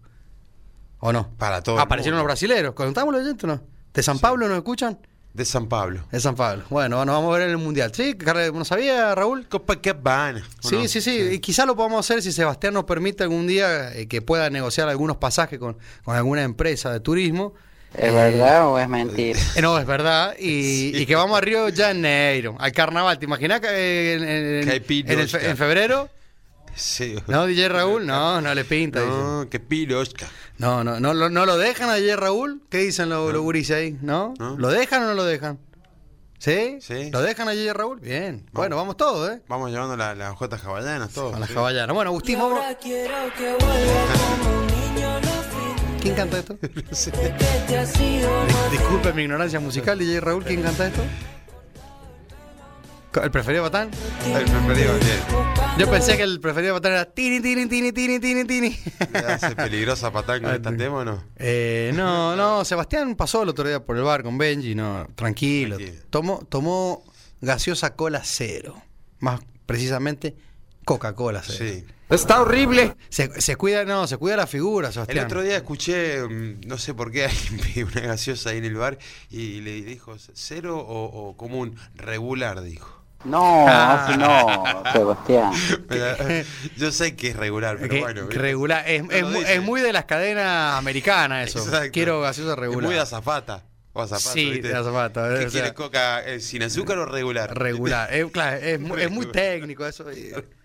¿O 1.00 1.12
no? 1.13 1.31
Para 1.38 1.63
todo 1.63 1.75
el 1.75 1.81
Aparecieron 1.81 2.18
mundo. 2.18 2.28
los 2.28 2.31
brasileros. 2.34 2.74
¿Contamos 2.75 3.13
los 3.13 3.24
oyentes 3.24 3.44
o 3.46 3.48
no? 3.48 3.62
¿De 3.94 4.04
San 4.04 4.18
Sí. 4.18 4.22
Pablo 4.22 4.48
nos 4.48 4.57
escuchan? 4.57 5.00
De 5.33 5.45
San 5.45 5.67
Pablo. 5.67 6.03
De 6.11 6.19
San 6.19 6.35
Pablo. 6.35 6.63
Bueno, 6.69 6.97
bueno, 6.97 7.13
vamos 7.13 7.33
a 7.33 7.37
ver 7.37 7.47
en 7.47 7.51
el 7.51 7.57
Mundial. 7.59 7.91
¿Sí? 7.93 8.17
¿No 8.53 8.65
sabía, 8.65 9.13
Raúl? 9.15 9.47
Copacabana. 9.47 10.43
¿o 10.63 10.67
Sí, 10.69 10.75
no? 10.75 10.87
sí, 10.87 11.01
sí, 11.01 11.19
Y 11.33 11.39
quizá 11.39 11.65
lo 11.65 11.75
podamos 11.75 12.05
hacer 12.05 12.21
si 12.23 12.31
Sebastián 12.31 12.73
nos 12.73 12.85
permite 12.85 13.23
algún 13.23 13.45
día 13.47 13.93
eh, 13.95 14.07
que 14.07 14.21
pueda 14.21 14.49
negociar 14.49 14.89
algunos 14.89 15.17
pasajes 15.17 15.59
con, 15.59 15.77
con 16.03 16.15
alguna 16.15 16.43
empresa 16.43 16.91
de 16.91 16.99
turismo. 16.99 17.53
¿Es 17.95 18.13
verdad 18.13 18.67
o 18.67 18.77
es 18.79 18.87
mentira? 18.89 19.39
Eh, 19.55 19.61
no, 19.61 19.77
es 19.79 19.85
verdad. 19.85 20.35
Y, 20.37 20.91
Sí. 20.91 20.91
y 20.95 21.05
que 21.05 21.15
vamos 21.15 21.37
a 21.37 21.41
Río 21.41 21.65
de 21.65 21.73
Janeiro, 21.73 22.55
al 22.59 22.71
carnaval. 22.71 23.17
¿Te 23.19 23.25
imaginas 23.25 23.59
que 23.61 23.67
eh, 23.71 24.61
el 24.81 25.29
en 25.41 25.57
febrero? 25.57 26.09
Sí. 26.75 27.16
¿No, 27.27 27.45
DJ 27.45 27.69
Raúl? 27.69 28.06
No, 28.06 28.42
no 28.42 28.54
le 28.56 28.63
pinta. 28.66 29.01
dice. 29.01 29.12
No, 29.12 29.48
qué 29.50 29.60
pirosca. 29.60 30.27
No, 30.57 30.83
no, 30.83 31.00
no, 31.00 31.13
lo- 31.13 31.30
no 31.30 31.45
lo 31.45 31.57
dejan 31.57 31.89
a 31.89 31.95
DJ 31.95 32.16
Raúl. 32.16 32.62
¿Qué 32.69 32.80
dicen 32.80 33.10
los, 33.10 33.31
los 33.33 33.42
gurises 33.42 33.75
ahí? 33.77 33.98
¿No? 34.01 34.33
¿No? 34.39 34.57
¿Lo 34.57 34.69
dejan 34.69 35.04
o 35.04 35.07
no 35.07 35.13
lo 35.13 35.24
dejan? 35.25 35.60
¿Sí? 36.38 36.77
Sí. 36.81 37.10
¿Lo 37.12 37.21
dejan 37.21 37.50
a 37.50 37.51
DJ 37.51 37.74
Raúl? 37.74 38.00
Bien. 38.00 38.45
Bueno, 38.54 38.77
vamos 38.77 38.95
todos, 38.95 39.30
¿eh? 39.30 39.42
Vamos 39.50 39.71
llevando 39.71 39.98
la- 39.98 40.16
las 40.16 40.31
hojotas 40.31 40.63
hawaianas, 40.63 41.12
todo. 41.12 41.36
A 41.36 41.39
la 41.39 41.48
sí. 41.48 41.54
Bueno, 41.54 42.10
Agustín, 42.12 42.39
vamos. 42.39 42.62
¿Quién 46.01 46.15
canta 46.15 46.39
esto? 46.39 46.57
Disculpe 48.72 49.12
mi 49.13 49.24
ignorancia 49.24 49.60
musical, 49.60 50.00
DJ 50.00 50.22
Raúl, 50.22 50.45
¿quién 50.45 50.62
canta 50.62 50.88
esto? 50.88 51.01
¿El 53.23 53.31
preferido 53.31 53.63
Batán? 53.63 53.89
El 54.25 54.45
preferido, 54.45 54.94
bien. 55.00 55.19
Yo 55.79 55.89
pensé 55.89 56.15
que 56.15 56.23
el 56.23 56.39
preferido 56.39 56.74
Batán 56.75 56.91
era 56.93 57.05
tini, 57.05 57.41
tini, 57.41 57.65
tini, 57.67 57.91
tini, 57.91 58.19
tini, 58.19 58.45
tini. 58.45 58.79
¿Le 59.12 59.19
hace 59.19 59.55
peligrosa 59.55 60.12
patán 60.12 60.43
con 60.43 60.53
esta 60.55 60.75
tema 60.77 60.98
o 60.98 61.05
no? 61.05 61.24
Eh, 61.38 61.91
no, 61.95 62.36
no, 62.36 62.63
Sebastián 62.63 63.15
pasó 63.15 63.41
el 63.43 63.50
otro 63.50 63.67
día 63.67 63.84
por 63.84 63.98
el 63.98 64.03
bar 64.03 64.22
con 64.22 64.38
Benji, 64.38 64.75
no, 64.75 65.07
tranquilo. 65.15 65.77
Tranquilo. 65.77 66.03
Tomó, 66.12 66.45
tomó 66.48 67.03
gaseosa 67.41 67.95
cola 67.95 68.22
cero. 68.24 68.79
Más 69.19 69.41
precisamente, 69.65 70.36
Coca-Cola 70.86 71.41
cero. 71.43 71.57
Sí. 71.79 71.86
Está 72.10 72.41
horrible. 72.41 72.95
Se, 73.10 73.39
se 73.41 73.55
cuida, 73.55 73.86
no, 73.86 74.07
se 74.07 74.17
cuida 74.17 74.36
la 74.38 74.48
figura, 74.48 74.88
El 74.88 74.93
Sebastián. 74.93 75.25
otro 75.25 75.41
día 75.43 75.57
escuché, 75.57 76.24
mm, 76.27 76.62
no 76.67 76.77
sé 76.77 76.93
por 76.93 77.12
qué, 77.12 77.25
alguien 77.27 77.60
pidió 77.60 77.88
una 77.88 78.01
gaseosa 78.01 78.51
ahí 78.51 78.57
en 78.60 78.65
el 78.65 78.75
bar 78.75 78.98
y 79.31 79.62
le 79.62 79.81
dijo, 79.81 80.15
¿cero 80.34 80.77
o, 80.79 81.29
o 81.29 81.38
común? 81.38 81.75
Regular, 81.95 82.62
dijo. 82.62 82.99
No, 83.25 83.65
Ah. 83.67 84.05
así 84.05 84.17
no, 84.17 84.91
Sebastián. 84.93 85.51
Yo 86.77 86.91
sé 86.91 87.15
que 87.15 87.29
es 87.29 87.35
regular, 87.35 87.77
pero 87.77 87.89
Que- 87.93 87.99
bueno. 87.99 88.27
regular. 88.29 88.83
Es, 88.88 89.03
No 89.03 89.11
es 89.11 89.21
lo 89.21 89.27
mu- 89.29 89.39
dice. 89.39 89.55
es 89.55 89.61
muy 89.61 89.81
de 89.81 89.91
las 89.93 90.05
cadenas 90.05 90.75
americanas 90.77 91.49
eso. 91.49 91.59
Exacto. 91.59 91.89
Quiero 91.91 92.21
gaseosa 92.21 92.55
regular. 92.55 92.81
Es 92.83 92.85
muy 92.88 92.95
de 92.95 93.01
azafata. 93.01 93.63
O 93.91 94.01
azafato, 94.03 94.29
Sí, 94.33 94.51
¿viste? 94.51 94.67
de 94.69 94.75
azafato, 94.75 95.21
¿Qué 95.21 95.33
o 95.33 95.38
sea- 95.39 95.49
quieres, 95.49 95.73
coca 95.73 96.23
eh, 96.23 96.39
sin 96.39 96.63
azúcar 96.63 96.97
o 96.99 97.05
regular? 97.07 97.57
regular. 97.57 98.13
Es, 98.13 98.25
claro, 98.31 98.57
es, 98.57 98.79
muy, 98.79 99.07
muy 99.09 99.25
técnico 99.31 99.85
eso. 99.85 100.09
eh, 100.09 100.45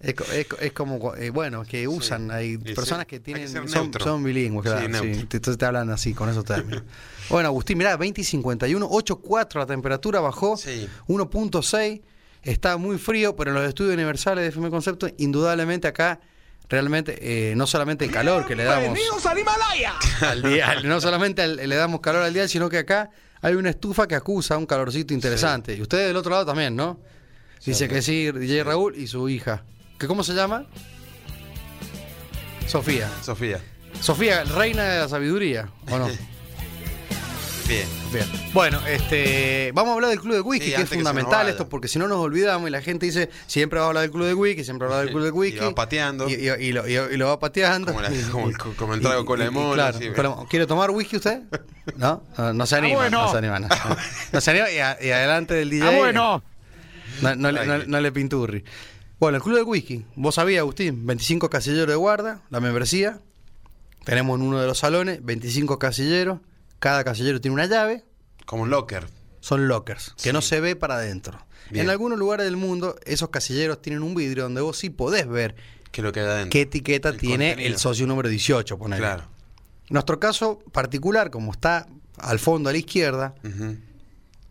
Es, 0.00 0.14
es 0.32 0.46
co- 0.46 0.58
es 0.58 0.72
como, 0.72 1.14
eh, 1.14 1.30
bueno, 1.30 1.62
que 1.64 1.88
usan, 1.88 2.30
hay 2.30 2.58
personas 2.58 3.04
sí. 3.04 3.06
que 3.08 3.16
Hay 3.16 3.20
que 3.20 3.20
tienen, 3.20 3.68
son, 3.98 4.22
bilingües, 4.22 4.64
Sí, 4.64 4.70
claro, 4.70 4.86
sí. 4.86 4.92
neutro. 5.06 5.20
Entonces 5.36 5.56
te 5.58 5.64
hablan 5.64 5.88
así, 5.90 6.12
con 6.12 6.28
esos 6.28 6.44
términos. 6.44 6.82
bueno, 7.30 7.48
Agustín, 7.48 7.78
mirá, 7.78 7.96
20 7.96 8.20
y 8.20 8.24
51, 8.24 8.86
8.4 8.88 9.58
la 9.58 9.66
temperatura 9.66 10.20
bajó, 10.20 10.56
Sí. 10.58 10.88
1.6, 11.08 12.02
está 12.42 12.76
muy 12.76 12.98
frío, 12.98 13.34
pero 13.36 13.50
en 13.52 13.54
los 13.56 13.66
estudios 13.68 13.94
universales 13.94 14.42
de 14.44 14.48
FM 14.48 14.68
Concepto, 14.68 15.08
indudablemente 15.16 15.88
acá, 15.88 16.20
realmente, 16.68 17.16
eh, 17.52 17.54
no 17.56 17.66
solamente 17.66 18.04
el 18.04 18.10
calor 18.10 18.46
que 18.46 18.56
le 18.56 18.64
damos 18.64 18.98
al 20.20 20.42
día, 20.42 20.74
no 20.84 21.00
solamente 21.00 21.40
al- 21.42 21.56
le 21.56 21.76
damos 21.76 22.00
calor 22.00 22.22
al 22.22 22.34
día, 22.34 22.46
sino 22.48 22.68
que 22.68 22.78
acá 22.78 23.10
hay 23.40 23.54
una 23.54 23.70
estufa 23.70 24.06
que 24.06 24.14
acusa 24.16 24.58
un 24.58 24.66
calorcito 24.66 25.14
interesante. 25.14 25.74
Y 25.74 25.80
ustedes 25.82 26.08
del 26.08 26.16
otro 26.16 26.30
lado 26.32 26.44
también, 26.46 26.74
¿no? 26.76 26.98
Dice 27.64 27.88
que 27.88 28.02
sí, 28.02 28.30
DJ 28.30 28.64
Raúl 28.64 28.94
y 28.96 29.06
su 29.06 29.28
hija. 29.28 29.64
¿Que 30.04 30.08
¿Cómo 30.08 30.22
se 30.22 30.34
llama? 30.34 30.66
Sofía. 32.66 33.08
Sofía. 33.22 33.58
Sofía, 34.02 34.44
reina 34.44 34.82
de 34.84 34.98
la 35.00 35.08
sabiduría, 35.08 35.70
¿o 35.90 35.96
no? 35.98 36.06
Bien. 37.68 37.88
Bien. 38.12 38.26
Bueno, 38.52 38.78
este, 38.86 39.72
vamos 39.72 39.92
a 39.92 39.94
hablar 39.94 40.10
del 40.10 40.20
club 40.20 40.34
de 40.34 40.40
whisky, 40.42 40.66
Sí, 40.66 40.74
que 40.76 40.82
es 40.82 40.90
que 40.90 40.96
fundamental 40.96 41.48
esto, 41.48 41.70
porque 41.70 41.88
si 41.88 41.98
no 41.98 42.06
nos 42.06 42.18
olvidamos 42.18 42.68
y 42.68 42.70
la 42.70 42.82
gente 42.82 43.06
dice, 43.06 43.30
siempre 43.46 43.78
va 43.78 43.86
a 43.86 43.88
hablar 43.88 44.02
del 44.02 44.10
club 44.10 44.26
de 44.26 44.34
whisky, 44.34 44.62
siempre 44.62 44.86
va 44.88 44.96
a 44.96 44.98
hablar 44.98 45.14
del 45.14 45.14
club 45.14 45.24
de 45.24 45.28
Y 45.34 45.40
whisky. 45.52 45.64
va 45.64 45.74
pateando. 45.74 46.28
Y, 46.28 46.34
y- 46.34 46.50
y 46.68 46.72
lo, 46.72 46.86
y- 46.86 47.14
y 47.14 47.16
lo 47.16 47.28
va 47.28 47.38
pateando. 47.38 47.86
Como 47.94 48.02
la- 48.02 48.10
como 48.30 48.48
el- 48.50 48.58
como 48.58 48.92
el 48.94 49.00
trago 49.00 49.22
y 49.22 49.50
mono, 49.50 49.72
claro, 49.72 49.98
mono. 50.34 50.46
¿Quiere 50.50 50.66
tomar 50.66 50.90
whisky 50.90 51.16
usted? 51.16 51.40
¿No? 51.96 52.22
No, 52.36 52.52
no 52.52 52.66
se 52.66 52.76
anima. 52.76 53.08
No 53.08 53.30
se 53.32 53.38
anima. 53.38 53.58
No, 53.58 53.68
No 54.32 54.40
se 54.42 54.50
anima 54.50 54.70
y, 54.70 54.78
a- 54.80 54.90
adelante 54.90 55.54
del 55.54 55.70
DJ. 55.70 55.88
Ah, 55.88 55.96
bueno. 55.96 56.42
No 57.22 58.00
le 58.02 58.12
pinturri. 58.12 58.62
Bueno, 59.20 59.36
el 59.36 59.42
club 59.42 59.56
de 59.56 59.62
whisky. 59.62 60.04
Vos 60.16 60.34
sabías, 60.34 60.60
Agustín, 60.60 61.06
25 61.06 61.48
casilleros 61.50 61.88
de 61.88 61.94
guarda, 61.96 62.42
la 62.50 62.60
membresía. 62.60 63.20
Tenemos 64.04 64.38
en 64.38 64.46
uno 64.46 64.60
de 64.60 64.66
los 64.66 64.78
salones 64.78 65.24
25 65.24 65.78
casilleros. 65.78 66.40
Cada 66.78 67.04
casillero 67.04 67.40
tiene 67.40 67.54
una 67.54 67.66
llave. 67.66 68.04
Como 68.44 68.64
un 68.64 68.70
locker. 68.70 69.06
Son 69.40 69.68
lockers, 69.68 70.14
que 70.16 70.30
Sí. 70.30 70.32
no 70.32 70.40
se 70.42 70.60
ve 70.60 70.74
para 70.76 70.96
adentro. 70.96 71.38
En 71.70 71.88
algunos 71.90 72.18
lugares 72.18 72.44
del 72.44 72.56
mundo, 72.56 72.96
esos 73.06 73.30
casilleros 73.30 73.80
tienen 73.80 74.02
un 74.02 74.14
vidrio 74.14 74.44
donde 74.44 74.60
vos 74.60 74.76
sí 74.78 74.90
podés 74.90 75.26
ver 75.26 75.54
Que 75.92 76.00
es 76.00 76.04
lo 76.04 76.12
que 76.12 76.20
hay 76.20 76.26
adentro. 76.26 76.50
qué 76.50 76.62
etiqueta 76.62 77.08
El 77.10 77.16
tiene 77.18 77.50
contenido. 77.50 77.74
el 77.74 77.78
socio 77.80 78.06
número 78.06 78.28
18, 78.28 78.76
ponele. 78.78 79.00
Claro. 79.00 79.24
Nuestro 79.88 80.18
caso 80.20 80.58
particular, 80.72 81.30
como 81.30 81.52
está 81.52 81.86
al 82.18 82.38
fondo 82.38 82.68
a 82.68 82.72
la 82.72 82.78
izquierda. 82.78 83.34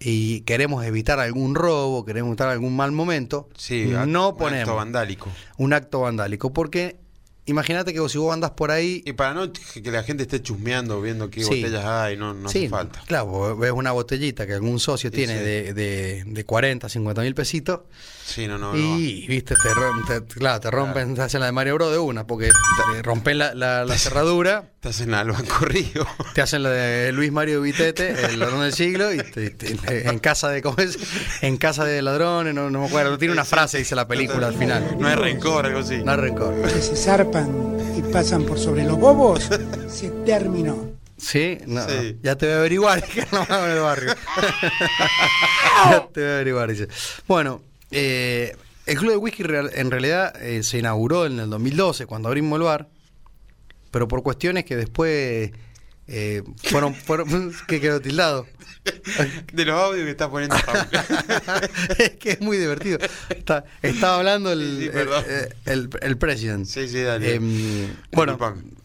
Y 0.04 0.42
queremos 0.42 0.86
evitar 0.86 1.20
algún 1.20 1.56
robo, 1.56 2.04
queremos 2.06 2.30
evitar 2.32 2.50
algún 2.50 2.76
mal 2.76 2.92
momento, 2.92 3.50
Sí, 3.58 3.86
no 3.88 3.96
act- 3.96 4.04
un 4.04 4.16
acto 4.16 4.38
ponemos 4.38 4.76
vandálico. 4.76 5.30
un 5.58 5.74
acto 5.74 6.02
vandálico. 6.02 6.52
Porque 6.54 6.98
imagínate 7.46 7.94
que 7.94 8.00
vos, 8.00 8.12
si 8.12 8.18
vos 8.18 8.34
andás 8.34 8.52
por 8.52 8.72
ahí. 8.72 9.02
Y 9.06 9.14
para 9.14 9.34
no 9.34 9.52
que 9.52 9.92
la 9.92 10.04
gente 10.04 10.24
esté 10.24 10.42
chusmeando, 10.42 11.02
viendo 11.02 11.30
qué 11.30 11.44
Sí. 11.44 11.62
botellas 11.62 11.86
hay, 11.86 12.18
no, 12.18 12.34
no 12.34 12.50
sí, 12.50 12.60
hace 12.60 12.70
falta. 12.70 13.02
Claro, 13.08 13.26
vos 13.28 13.60
ves 13.60 13.72
una 13.72 13.92
botellita 13.92 14.46
que 14.48 14.54
algún 14.54 14.80
socio 14.80 15.10
Sí, 15.10 15.16
tiene 15.16 15.38
sí. 15.38 15.44
De, 15.44 15.74
de, 15.74 16.24
de 16.26 16.46
40, 16.46 16.88
50 16.90 17.22
mil 17.22 17.36
pesitos. 17.36 17.82
Sí, 18.26 18.48
no, 18.48 18.58
no, 18.58 18.74
no. 18.74 18.98
y, 18.98 19.28
viste, 19.28 19.54
te, 19.62 19.70
rom- 19.74 20.06
te- 20.08 20.36
claro, 20.40 20.58
te 20.62 20.72
rompen, 20.72 21.14
te 21.14 21.22
hacen 21.22 21.42
la 21.42 21.48
de 21.48 21.52
Mario 21.52 21.74
Bros 21.76 21.92
de 21.92 21.98
una, 21.98 22.26
porque 22.26 22.50
te 22.94 23.02
rompen 23.02 23.38
la, 23.38 23.54
la- 23.54 23.84
la 23.84 23.98
cerradura, 23.98 24.72
Te 24.80 24.90
hacen 24.90 25.14
al 25.14 25.30
banco 25.32 25.66
río. 25.66 26.08
te 26.34 26.42
hacen 26.42 26.64
la 26.64 26.70
de 26.70 27.12
Luis 27.12 27.34
Mario 27.34 27.60
Vitete, 27.62 28.12
el 28.28 28.40
ladrón 28.40 28.62
del 28.62 28.72
siglo, 28.74 29.14
y 29.14 29.18
te- 29.18 29.50
te- 29.50 30.08
en 30.08 30.20
casa 30.20 30.48
de 30.50 30.62
¿cómo 30.62 30.78
es? 30.78 30.98
en 31.42 31.58
casa 31.58 31.84
de 31.84 32.02
ladrones, 32.02 32.54
no, 32.56 32.70
no 32.70 32.80
me 32.82 32.88
acuerdo, 32.88 33.18
tiene 33.18 33.34
una 33.34 33.44
frase, 33.44 33.78
dice 33.80 33.94
la 33.94 34.08
película 34.08 34.48
al 34.48 34.56
final. 34.56 34.96
No 34.98 35.08
hay 35.10 35.16
rencor, 35.16 35.66
algo 35.66 35.80
así. 35.80 35.98
No 36.02 36.12
hay 36.12 36.18
rencor. 36.18 36.56
Y 37.98 38.02
pasan 38.12 38.44
por 38.44 38.60
sobre 38.60 38.84
los 38.84 38.98
bobos, 39.00 39.50
se 39.90 40.10
terminó. 40.26 40.92
¿Sí? 41.18 41.58
No, 41.68 41.88
Sí. 41.88 42.18
ya 42.22 42.36
te 42.36 42.46
voy 42.48 42.56
a 42.56 42.58
averiguar, 42.60 43.04
que 43.08 43.26
no 43.32 43.44
en 43.44 43.72
el 43.72 43.80
barrio. 43.80 44.14
ya 45.90 46.08
te 46.12 46.22
voy 46.22 46.30
a 46.30 46.34
averiguar, 46.36 46.70
dice. 46.70 46.88
Bueno, 47.28 47.62
eh, 47.92 48.56
el 48.86 48.98
Club 48.98 49.12
de 49.12 49.18
Whisky 49.18 49.44
real- 49.44 49.72
en 49.74 49.90
realidad 49.92 50.34
eh, 50.42 50.64
se 50.64 50.80
inauguró 50.80 51.26
en 51.26 51.40
el 51.40 51.50
2012, 51.50 52.06
cuando 52.06 52.28
abrimos 52.28 52.58
el 52.58 52.64
bar, 52.64 52.88
pero 53.92 54.08
por 54.08 54.24
cuestiones 54.24 54.66
que 54.66 54.76
después 54.76 55.52
eh, 56.08 56.44
fueron, 56.64 56.94
fueron 56.94 57.54
que 57.68 57.80
quedó 57.82 58.02
tildado. 58.02 58.46
De 59.54 59.64
los 59.66 59.80
audios 59.80 60.04
que 60.06 60.12
está 60.12 60.30
poniendo 60.30 60.58
Raúl. 60.58 60.88
es 61.98 62.10
que 62.12 62.32
es 62.32 62.42
muy 62.42 62.58
divertido. 62.58 63.00
Está- 63.30 63.64
estaba 63.82 64.18
hablando 64.18 64.52
el, 64.52 64.60
Sí, 64.60 64.78
sí, 64.80 64.86
el, 64.88 64.92
perdón. 64.92 65.24
el, 65.66 65.72
el- 65.74 65.90
el 66.02 66.18
president. 66.18 66.66
Sí, 66.66 66.88
sí, 66.90 67.00
dale. 67.02 67.36
Em, 67.36 67.88
bueno, 68.12 68.38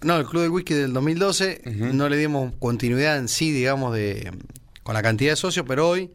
no, 0.03 0.17
el 0.19 0.27
Club 0.27 0.43
del 0.43 0.51
Whisky 0.51 0.75
del 0.75 0.93
2012 0.93 1.63
Ujú. 1.67 1.87
no 1.95 2.09
le 2.09 2.17
dimos 2.17 2.55
continuidad 2.61 3.19
en 3.19 3.29
sí, 3.29 3.51
digamos, 3.51 3.95
de 3.95 4.31
con 4.85 4.95
la 4.95 5.03
cantidad 5.03 5.33
de 5.33 5.37
socios, 5.37 5.65
pero 5.69 5.89
hoy 5.89 6.11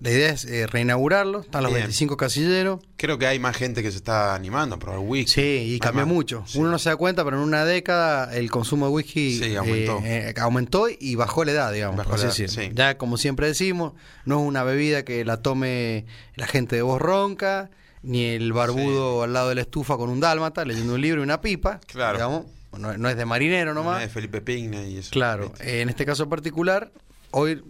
la 0.00 0.10
idea 0.10 0.30
es 0.30 0.44
eh, 0.44 0.66
reinaugurarlo. 0.66 1.40
Están 1.40 1.62
los 1.62 1.72
Bien. 1.72 1.82
25 1.84 2.16
casilleros. 2.16 2.80
Creo 2.96 3.18
que 3.18 3.26
hay 3.26 3.38
más 3.38 3.56
gente 3.56 3.82
que 3.82 3.90
se 3.90 3.96
está 3.96 4.34
animando 4.34 4.76
a 4.76 4.78
probar 4.78 5.00
whisky. 5.00 5.32
Sí, 5.32 5.74
y 5.74 5.78
cambió 5.78 6.06
mucho. 6.06 6.44
Sí. 6.46 6.58
Uno 6.58 6.70
no 6.70 6.78
se 6.78 6.88
da 6.90 6.96
cuenta, 6.96 7.24
pero 7.24 7.36
en 7.38 7.42
una 7.42 7.64
década 7.64 8.34
el 8.36 8.50
consumo 8.50 8.86
de 8.86 8.92
whisky 8.92 9.38
Sí, 9.38 9.56
aumentó. 9.56 9.98
eh, 10.04 10.30
eh, 10.30 10.40
aumentó 10.40 10.86
y 10.88 11.14
bajó 11.14 11.44
la 11.44 11.52
edad, 11.52 11.72
digamos. 11.72 11.96
Bajó 11.96 12.16
la 12.16 12.24
edad, 12.24 12.30
sí. 12.32 12.46
Ya, 12.74 12.98
como 12.98 13.16
siempre 13.16 13.46
decimos, 13.46 13.94
no 14.24 14.40
es 14.42 14.46
una 14.48 14.62
bebida 14.64 15.04
que 15.04 15.24
la 15.24 15.38
tome 15.42 16.04
la 16.34 16.46
gente 16.46 16.76
de 16.76 16.82
voz 16.82 17.00
ronca, 17.00 17.70
ni 18.02 18.24
el 18.24 18.52
barbudo 18.52 19.22
al 19.22 19.32
lado 19.32 19.48
de 19.48 19.56
la 19.56 19.62
estufa 19.62 19.96
con 19.96 20.10
un 20.10 20.20
dálmata, 20.20 20.64
leyendo 20.64 20.94
un 20.94 21.00
libro 21.00 21.20
y 21.20 21.24
una 21.24 21.40
pipa. 21.40 21.80
Claro. 21.86 22.16
Digamos. 22.18 22.46
No, 22.78 22.96
no 22.98 23.08
es 23.08 23.16
de 23.16 23.24
marinero 23.24 23.72
No 23.72 23.82
nomás. 23.82 24.02
es 24.02 24.12
Felipe 24.12 24.42
Pigna 24.42 24.82
y 24.86 24.98
eso. 24.98 25.10
Claro, 25.10 25.52
en 25.60 25.88
este 25.88 26.04
caso 26.04 26.28
particular, 26.28 26.92
hoy 27.30 27.62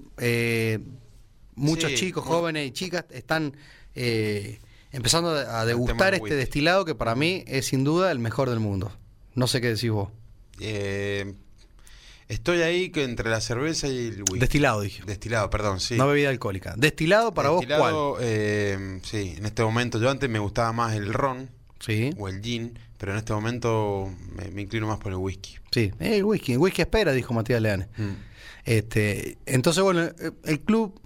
muchos 1.57 1.91
Sí, 1.91 1.97
chicos, 1.97 2.25
jóvenes 2.25 2.69
y 2.69 2.71
chicas 2.71 3.05
están 3.11 3.57
eh, 3.95 4.59
empezando 4.93 5.31
a 5.31 5.65
degustar 5.65 6.15
este 6.15 6.25
whisky. 6.25 6.37
destilado 6.37 6.85
que 6.85 6.95
para 6.95 7.15
mí 7.15 7.43
es 7.47 7.67
sin 7.67 7.83
duda 7.85 8.13
el 8.13 8.19
mejor 8.19 8.49
del 8.51 8.61
mundo. 8.61 8.93
No 9.35 9.47
sé 9.47 9.61
qué 9.61 9.69
decís 9.75 9.91
vos. 9.91 10.11
Eh, 10.61 11.35
estoy 12.29 12.63
ahí 12.63 12.91
que 12.91 13.05
entre 13.05 13.29
la 13.31 13.41
cerveza 13.41 13.89
y 13.89 14.07
el 14.09 14.21
whisky. 14.23 14.39
Destilado, 14.39 14.81
dije. 14.81 15.03
Destilado, 15.07 15.51
perdón, 15.51 15.81
sí. 15.81 15.97
No 15.97 16.07
bebida 16.09 16.29
alcohólica. 16.31 16.75
Destilado 16.77 17.35
para 17.35 17.51
vos, 17.51 17.65
¿cuál? 17.67 17.95
Eh, 18.21 19.01
sí, 19.03 19.35
en 19.37 19.47
este 19.47 19.63
momento 19.63 19.99
yo 20.01 20.11
antes 20.11 20.29
me 20.31 20.39
gustaba 20.39 20.73
más 20.73 20.95
el 20.95 21.13
ron 21.13 21.51
Sí, 21.79 22.11
o 22.17 22.29
el 22.29 22.41
gin, 22.41 22.79
pero 22.97 23.13
en 23.13 23.19
este 23.19 23.35
momento 23.35 24.11
me, 24.35 24.51
me 24.51 24.63
inclino 24.63 24.87
más 24.87 24.99
por 24.99 25.13
el 25.13 25.19
whisky. 25.19 25.57
sí. 25.71 25.93
Eh, 26.01 26.17
el 26.17 26.25
whisky. 26.25 26.53
El 26.53 26.59
whisky 26.59 26.81
espera, 26.83 27.13
dijo 27.13 27.35
Matías 27.35 27.61
Leane. 27.61 27.89
Mm. 27.99 28.13
Este, 28.65 29.37
entonces, 29.47 29.83
bueno, 29.83 30.09
el 30.45 30.61
club 30.61 30.99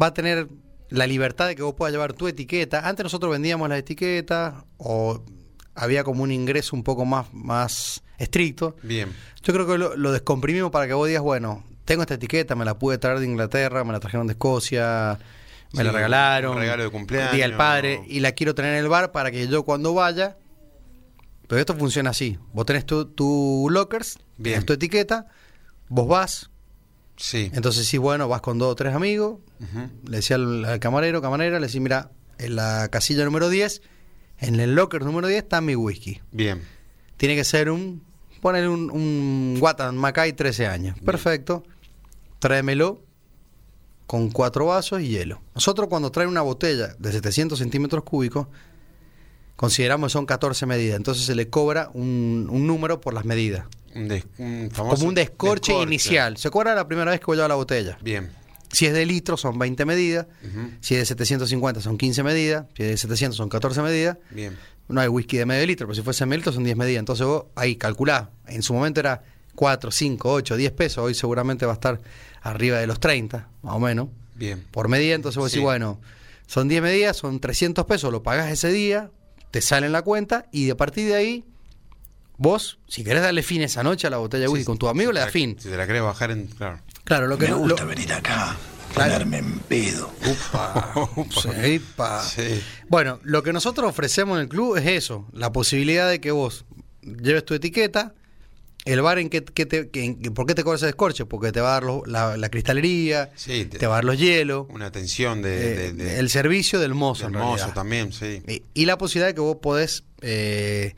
va 0.00 0.06
a 0.06 0.14
tener 0.14 0.48
la 0.88 1.06
libertad 1.06 1.46
de 1.48 1.56
que 1.56 1.62
vos 1.62 1.74
puedas 1.74 1.92
llevar 1.92 2.12
tu 2.12 2.28
etiqueta. 2.28 2.86
Antes 2.88 3.04
nosotros 3.04 3.32
vendíamos 3.32 3.68
las 3.68 3.78
etiquetas 3.78 4.54
o 4.76 5.24
había 5.74 6.04
como 6.04 6.22
un 6.22 6.30
ingreso 6.32 6.76
un 6.76 6.82
poco 6.82 7.04
más, 7.04 7.32
más 7.32 8.02
estricto. 8.18 8.76
Bien. 8.82 9.10
Yo 9.42 9.52
creo 9.54 9.66
que 9.66 9.78
lo, 9.78 9.96
lo 9.96 10.12
descomprimimos 10.12 10.70
para 10.70 10.86
que 10.86 10.92
vos 10.94 11.08
digas, 11.08 11.22
bueno, 11.22 11.64
tengo 11.84 12.02
esta 12.02 12.14
etiqueta, 12.14 12.54
me 12.54 12.64
la 12.64 12.78
pude 12.78 12.98
traer 12.98 13.18
de 13.20 13.26
Inglaterra, 13.26 13.84
me 13.84 13.92
la 13.92 14.00
trajeron 14.00 14.26
de 14.26 14.34
Escocia, 14.34 15.18
me 15.72 15.78
Sí, 15.80 15.84
la 15.86 15.92
regalaron. 15.92 16.52
un 16.52 16.58
regalo 16.58 16.82
de 16.84 16.90
cumpleaños. 16.90 17.32
Día 17.32 17.48
del 17.48 17.56
padre, 17.56 18.02
y 18.06 18.20
la 18.20 18.32
quiero 18.32 18.54
tener 18.54 18.72
en 18.74 18.78
el 18.80 18.88
bar 18.88 19.10
para 19.12 19.30
que 19.30 19.48
yo 19.48 19.62
cuando 19.64 19.94
vaya. 19.94 20.36
Pero 21.48 21.58
esto 21.60 21.74
funciona 21.74 22.10
así: 22.10 22.38
vos 22.52 22.66
tenés 22.66 22.84
tu, 22.86 23.06
tu 23.06 23.66
lockers, 23.70 24.18
Bien. 24.36 24.54
tenés 24.56 24.66
tu 24.66 24.72
etiqueta, 24.74 25.26
vos 25.88 26.06
vas, 26.06 26.50
Sí. 27.22 27.52
entonces 27.54 27.86
sí, 27.86 27.98
bueno, 27.98 28.26
vas 28.26 28.40
con 28.40 28.58
dos 28.58 28.72
o 28.72 28.74
tres 28.74 28.94
amigos, 28.94 29.38
le 30.08 30.16
decía 30.16 30.34
al, 30.34 30.64
al 30.64 30.80
camarero, 30.80 31.22
camarera, 31.22 31.60
le 31.60 31.66
decía, 31.66 31.80
mira, 31.80 32.10
en 32.38 32.56
la 32.56 32.88
casilla 32.90 33.24
número 33.24 33.48
10, 33.48 33.80
en 34.38 34.58
el 34.58 34.74
locker 34.74 35.04
número 35.04 35.28
10 35.28 35.44
está 35.44 35.60
mi 35.60 35.76
whisky. 35.76 36.20
Bien. 36.32 36.62
Tiene 37.16 37.36
que 37.36 37.44
ser 37.44 37.70
un, 37.70 38.02
poner 38.40 38.68
un, 38.68 38.90
un 38.90 39.56
Watan 39.60 39.96
Macay 39.96 40.32
13 40.32 40.66
años. 40.66 40.98
Perfecto. 40.98 41.62
Tráemelo 42.40 43.04
con 44.08 44.30
cuatro 44.30 44.66
vasos 44.66 45.00
y 45.00 45.08
hielo. 45.08 45.40
Nosotros 45.54 45.88
cuando 45.88 46.10
traen 46.10 46.28
una 46.28 46.42
botella 46.42 46.88
de 46.98 47.12
700 47.12 47.56
centímetros 47.56 48.02
cúbicos, 48.02 48.48
consideramos 49.54 50.08
que 50.08 50.12
son 50.12 50.26
14 50.26 50.66
medidas. 50.66 50.96
Entonces 50.96 51.24
se 51.24 51.36
le 51.36 51.48
cobra 51.48 51.88
un, 51.94 52.48
un 52.50 52.66
número 52.66 53.00
por 53.00 53.14
las 53.14 53.24
medidas. 53.24 53.66
Un, 53.94 54.08
des- 54.08 54.24
un 54.38 54.70
famoso 54.72 54.96
Como 54.96 55.08
un 55.10 55.14
descorche, 55.14 55.72
inicial. 55.82 56.36
Se 56.36 56.50
cobra 56.50 56.74
la 56.74 56.86
primera 56.86 57.10
vez 57.10 57.20
que 57.20 57.30
a 57.30 57.34
llevar 57.34 57.48
la 57.50 57.54
botella. 57.56 57.98
Bien. 58.02 58.30
Si 58.72 58.86
es 58.86 58.94
de 58.94 59.04
litro 59.04 59.36
son 59.36 59.58
20 59.58 59.84
medidas. 59.84 60.26
Ujú. 60.42 60.70
Si 60.80 60.94
es 60.94 61.00
de 61.00 61.06
750 61.06 61.80
son 61.80 61.98
15 61.98 62.22
medidas. 62.22 62.66
Si 62.76 62.82
es 62.84 62.88
de 62.90 62.96
700 62.96 63.36
son 63.36 63.48
14 63.48 63.82
medidas. 63.82 64.16
Bien. 64.30 64.56
No 64.88 65.00
hay 65.00 65.08
whisky 65.08 65.36
de 65.36 65.46
medio 65.46 65.66
litro, 65.66 65.86
pero 65.86 65.94
si 65.94 66.02
fuese 66.02 66.24
medio 66.26 66.38
litro 66.38 66.52
son 66.52 66.64
10 66.64 66.76
medidas. 66.76 67.00
Entonces 67.00 67.26
vos 67.26 67.44
ahí 67.54 67.76
calculá. 67.76 68.30
En 68.46 68.62
su 68.62 68.72
momento 68.74 69.00
era 69.00 69.22
4, 69.54 69.90
5, 69.90 70.32
8, 70.32 70.56
10 70.56 70.72
pesos. 70.72 71.04
Hoy 71.04 71.14
seguramente 71.14 71.66
va 71.66 71.72
a 71.72 71.74
estar 71.74 72.00
arriba 72.40 72.78
de 72.78 72.86
los 72.86 72.98
30, 72.98 73.48
más 73.62 73.74
o 73.74 73.78
menos, 73.78 74.08
Bien. 74.34 74.64
por 74.70 74.88
medida. 74.88 75.14
Entonces 75.14 75.36
vos 75.38 75.50
Sí. 75.50 75.56
decís, 75.58 75.64
bueno, 75.64 76.00
son 76.46 76.68
10 76.68 76.82
medidas, 76.82 77.16
son 77.16 77.40
300 77.40 77.84
pesos, 77.86 78.10
lo 78.10 78.22
pagás 78.22 78.50
ese 78.50 78.70
día, 78.72 79.10
te 79.50 79.60
sale 79.60 79.86
en 79.86 79.92
la 79.92 80.02
cuenta 80.02 80.46
y 80.50 80.64
de 80.66 80.74
partir 80.74 81.06
de 81.08 81.14
ahí, 81.14 81.44
vos, 82.42 82.78
si 82.88 83.04
querés 83.04 83.22
darle 83.22 83.42
fin 83.42 83.62
esa 83.62 83.82
noche 83.82 84.06
a 84.06 84.10
la 84.10 84.18
botella 84.18 84.42
de 84.42 84.48
whisky 84.48 84.62
Sí, 84.62 84.66
con 84.66 84.78
tu 84.78 84.88
amigo, 84.88 85.10
si 85.10 85.14
le 85.14 85.20
das 85.20 85.28
la- 85.28 85.32
fin. 85.32 85.56
Si 85.58 85.68
te 85.68 85.76
la 85.76 85.86
querés 85.86 86.02
bajar 86.02 86.30
en. 86.32 86.46
Claro. 86.48 86.80
Claro, 87.04 87.26
lo 87.28 87.38
que 87.38 87.48
Me 87.48 87.54
gusta 87.54 87.82
lo- 87.82 87.88
venir 87.88 88.12
acá, 88.12 88.56
Claro. 88.94 89.12
ponerme 89.12 89.38
en 89.38 89.58
pedo. 89.60 90.12
Upa, 90.26 90.92
sí, 91.64 91.80
pa. 91.96 92.22
Sí. 92.22 92.60
Bueno, 92.88 93.20
lo 93.22 93.42
que 93.42 93.52
nosotros 93.52 93.88
ofrecemos 93.88 94.36
en 94.36 94.42
el 94.42 94.48
club 94.48 94.76
es 94.76 94.86
eso, 94.86 95.26
la 95.32 95.52
posibilidad 95.52 96.08
de 96.10 96.20
que 96.20 96.30
vos 96.30 96.64
lleves 97.02 97.44
tu 97.44 97.54
etiqueta, 97.54 98.12
el 98.84 99.00
bar 99.00 99.18
en 99.20 99.30
que, 99.30 99.44
que 99.44 99.64
te, 99.64 99.88
que- 99.90 100.04
en- 100.04 100.16
¿por 100.34 100.44
qué 100.46 100.54
te 100.56 100.64
cobra 100.64 100.76
ese 100.76 100.86
descorche? 100.86 101.24
Porque 101.24 101.52
te 101.52 101.60
va 101.60 101.76
a 101.76 101.80
dar 101.80 101.84
la, 102.06 102.36
la 102.36 102.48
cristalería, 102.48 103.30
Sí, 103.36 103.64
te, 103.66 103.78
te- 103.78 103.86
va 103.86 103.94
a 103.94 103.96
dar 103.98 104.04
los 104.04 104.18
hielos, 104.18 104.66
Una 104.70 104.86
atención 104.86 105.40
de. 105.42 105.54
eh, 105.72 105.76
de- 105.76 105.92
de- 105.92 106.18
el 106.18 106.28
servicio 106.30 106.80
del 106.80 106.94
mozo, 106.94 107.26
del 107.26 107.34
en 107.36 107.40
mozo 107.40 107.68
también, 107.72 108.12
sí. 108.12 108.42
Y, 108.48 108.62
y 108.74 108.86
la 108.86 108.98
posibilidad 108.98 109.28
de 109.28 109.34
que 109.34 109.40
vos 109.40 109.58
podés 109.62 110.02
eh, 110.20 110.94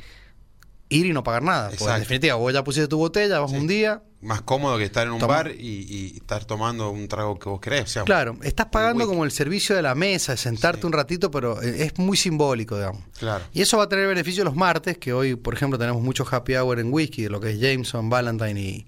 ir 0.97 1.07
y 1.07 1.13
no 1.13 1.23
pagar 1.23 1.43
nada. 1.43 1.71
En 1.71 2.01
definitiva, 2.01 2.35
vos 2.37 2.53
ya 2.53 2.63
pusiste 2.65 2.89
tu 2.89 2.99
botella, 2.99 3.41
vas 3.41 3.51
Sí. 3.51 3.57
un 3.57 3.67
día, 3.67 4.03
Más 4.21 4.41
cómodo 4.41 4.79
que 4.79 4.85
estar 4.85 5.07
en 5.07 5.13
un 5.13 5.19
Toma. 5.19 5.35
bar 5.35 5.51
y, 5.51 5.85
y 5.87 6.17
estar 6.17 6.45
tomando 6.47 6.89
un 6.91 7.09
trago 7.09 7.39
que 7.39 7.49
vos 7.51 7.61
querés. 7.61 7.83
O 7.83 7.87
sea, 7.87 8.03
Claro, 8.05 8.37
estás 8.43 8.67
pagando 8.67 9.07
como 9.07 9.25
el 9.25 9.31
servicio 9.31 9.77
de 9.77 9.83
la 9.83 9.95
mesa, 9.95 10.33
de 10.33 10.39
sentarte 10.39 10.81
Sí. 10.81 10.87
un 10.87 10.93
ratito, 10.95 11.31
pero 11.31 11.61
eh, 11.63 11.85
es 11.85 11.99
muy 11.99 12.17
simbólico, 12.17 12.77
digamos. 12.77 13.03
Claro. 13.19 13.45
Y 13.53 13.61
eso 13.61 13.77
va 13.77 13.85
a 13.85 13.89
tener 13.89 14.07
beneficio 14.07 14.43
los 14.45 14.57
martes, 14.57 14.97
que 14.97 15.13
hoy, 15.13 15.35
por 15.37 15.53
ejemplo, 15.55 15.79
tenemos 15.79 16.01
mucho 16.03 16.25
happy 16.31 16.55
hour 16.57 16.79
en 16.81 16.91
whisky, 16.93 17.25
de 17.25 17.29
lo 17.31 17.39
que 17.41 17.51
es 17.51 17.61
Jameson, 17.61 18.09
Valentine 18.09 18.59
y, 18.61 18.87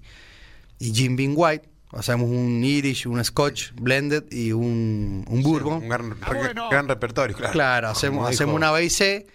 y 0.79 0.93
Jim 0.93 1.15
Beam 1.15 1.33
White. 1.35 1.69
Hacemos 1.91 2.29
un 2.29 2.63
Irish, 2.63 3.07
un 3.07 3.23
Scotch 3.23 3.71
blended 3.73 4.25
y 4.31 4.51
un, 4.51 5.23
un 5.29 5.41
Bourbon. 5.43 5.83
Un 5.83 5.87
gran, 5.89 6.09
re- 6.19 6.53
gran 6.69 6.87
repertorio, 6.87 7.35
claro. 7.35 7.53
Claro, 7.53 7.87
hacemos, 7.89 8.29
hacemos 8.29 8.55
una 8.55 8.71
B 8.71 8.83
y 8.85 8.89
C. 8.89 9.25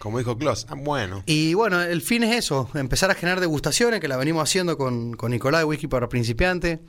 Como 0.00 0.18
dijo 0.18 0.36
Klaus. 0.36 0.66
Ah, 0.68 0.74
bueno. 0.76 1.22
Y 1.26 1.54
bueno, 1.54 1.80
el 1.80 2.00
fin 2.02 2.24
es 2.24 2.34
eso, 2.36 2.68
empezar 2.74 3.10
a 3.10 3.14
generar 3.14 3.38
degustaciones, 3.38 4.00
que 4.00 4.08
la 4.08 4.16
venimos 4.16 4.42
haciendo 4.42 4.76
con, 4.76 5.14
con 5.14 5.30
Nicolás 5.30 5.60
de 5.60 5.66
Whisky 5.66 5.86
para 5.86 6.08
Principiantes. 6.08 6.80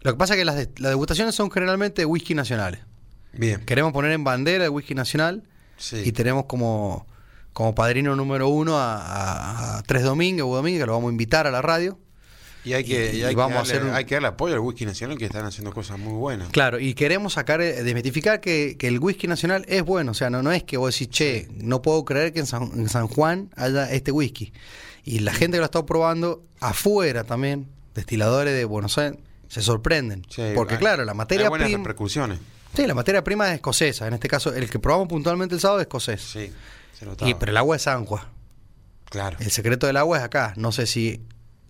Lo 0.00 0.12
que 0.12 0.18
pasa 0.18 0.34
es 0.34 0.38
que 0.38 0.44
las, 0.44 0.56
de- 0.56 0.70
las 0.78 0.90
degustaciones 0.90 1.34
son 1.34 1.50
generalmente 1.50 2.04
whisky 2.04 2.34
nacionales. 2.34 2.80
Bien. 3.34 3.64
Queremos 3.64 3.92
poner 3.92 4.12
en 4.12 4.24
bandera 4.24 4.64
el 4.64 4.70
whisky 4.70 4.94
nacional 4.94 5.44
Sí. 5.76 6.02
y 6.04 6.12
tenemos 6.12 6.46
como, 6.46 7.06
como 7.52 7.74
padrino 7.74 8.16
número 8.16 8.48
uno 8.48 8.78
a, 8.78 8.96
a- 8.96 9.78
a 9.78 9.82
Tres 9.82 10.02
Domínguez, 10.02 10.42
Hugo 10.44 10.56
Domínguez, 10.56 10.80
que 10.82 10.86
lo 10.86 10.92
vamos 10.94 11.08
a 11.08 11.12
invitar 11.12 11.46
a 11.46 11.50
la 11.50 11.60
radio. 11.62 11.98
Y 12.64 12.72
hay 12.72 12.82
que, 12.84 13.14
y 13.14 13.18
y 13.18 13.22
hay 13.24 13.34
vamos 13.34 13.50
que 13.50 13.56
darle, 13.58 13.72
hacer 13.74 13.84
un- 13.84 13.94
hay 13.94 14.04
que 14.06 14.14
darle 14.14 14.28
apoyo 14.28 14.54
al 14.54 14.60
whisky 14.60 14.86
nacional 14.86 15.18
que 15.18 15.26
están 15.26 15.44
haciendo 15.44 15.72
cosas 15.72 15.98
muy 15.98 16.14
buenas. 16.14 16.48
Claro, 16.48 16.78
y 16.80 16.94
queremos 16.94 17.34
sacar, 17.34 17.60
eh, 17.60 17.82
desmitificar 17.82 18.40
que, 18.40 18.76
que 18.78 18.88
el 18.88 18.98
whisky 19.00 19.26
nacional 19.26 19.64
es 19.68 19.82
bueno. 19.84 20.12
O 20.12 20.14
sea, 20.14 20.30
no, 20.30 20.42
no 20.42 20.50
es 20.50 20.62
que 20.64 20.76
vos 20.78 20.94
decís, 20.94 21.10
che, 21.10 21.48
no 21.56 21.82
puedo 21.82 22.04
creer 22.06 22.32
que 22.32 22.40
en 22.40 22.46
San, 22.46 22.62
en 22.74 22.88
San 22.88 23.06
Juan 23.08 23.50
haya 23.56 23.92
este 23.92 24.12
whisky. 24.12 24.52
Y 25.04 25.18
la 25.18 25.32
gente 25.34 25.56
que 25.56 25.60
lo 25.60 25.66
está 25.66 25.84
probando 25.84 26.42
afuera 26.60 27.24
también, 27.24 27.68
destiladores 27.94 28.54
de 28.54 28.64
Buenos 28.64 28.96
Aires, 28.96 29.18
se 29.48 29.60
sorprenden. 29.60 30.24
Sí, 30.30 30.42
Porque 30.54 30.74
hay- 30.74 30.80
claro, 30.80 31.04
la 31.04 31.12
materia 31.14 31.44
hay 31.46 31.50
buenas 31.50 31.66
prima... 31.66 31.78
repercusiones. 31.84 32.38
Sí, 32.74 32.86
la 32.86 32.94
materia 32.94 33.22
prima 33.22 33.48
es 33.50 33.56
escocesa. 33.56 34.08
En 34.08 34.14
este 34.14 34.26
caso, 34.26 34.52
el 34.54 34.68
que 34.70 34.78
probamos 34.78 35.06
puntualmente 35.08 35.54
el 35.54 35.60
sábado 35.60 35.80
es 35.80 35.84
escocés. 35.84 36.22
Sí. 36.22 36.50
Se 36.98 37.04
notaba. 37.04 37.30
Y, 37.30 37.34
pero 37.34 37.50
el 37.52 37.56
agua 37.58 37.76
es 37.76 37.82
San 37.82 38.04
Juan. 38.06 38.24
Claro. 39.10 39.36
El 39.38 39.50
secreto 39.50 39.86
del 39.86 39.96
agua 39.98 40.18
es 40.18 40.24
acá. 40.24 40.54
No 40.56 40.72
sé 40.72 40.86
si 40.86 41.20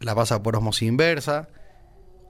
la 0.05 0.15
pasa 0.15 0.43
por 0.43 0.57
osmosis 0.57 0.89
inversa, 0.89 1.49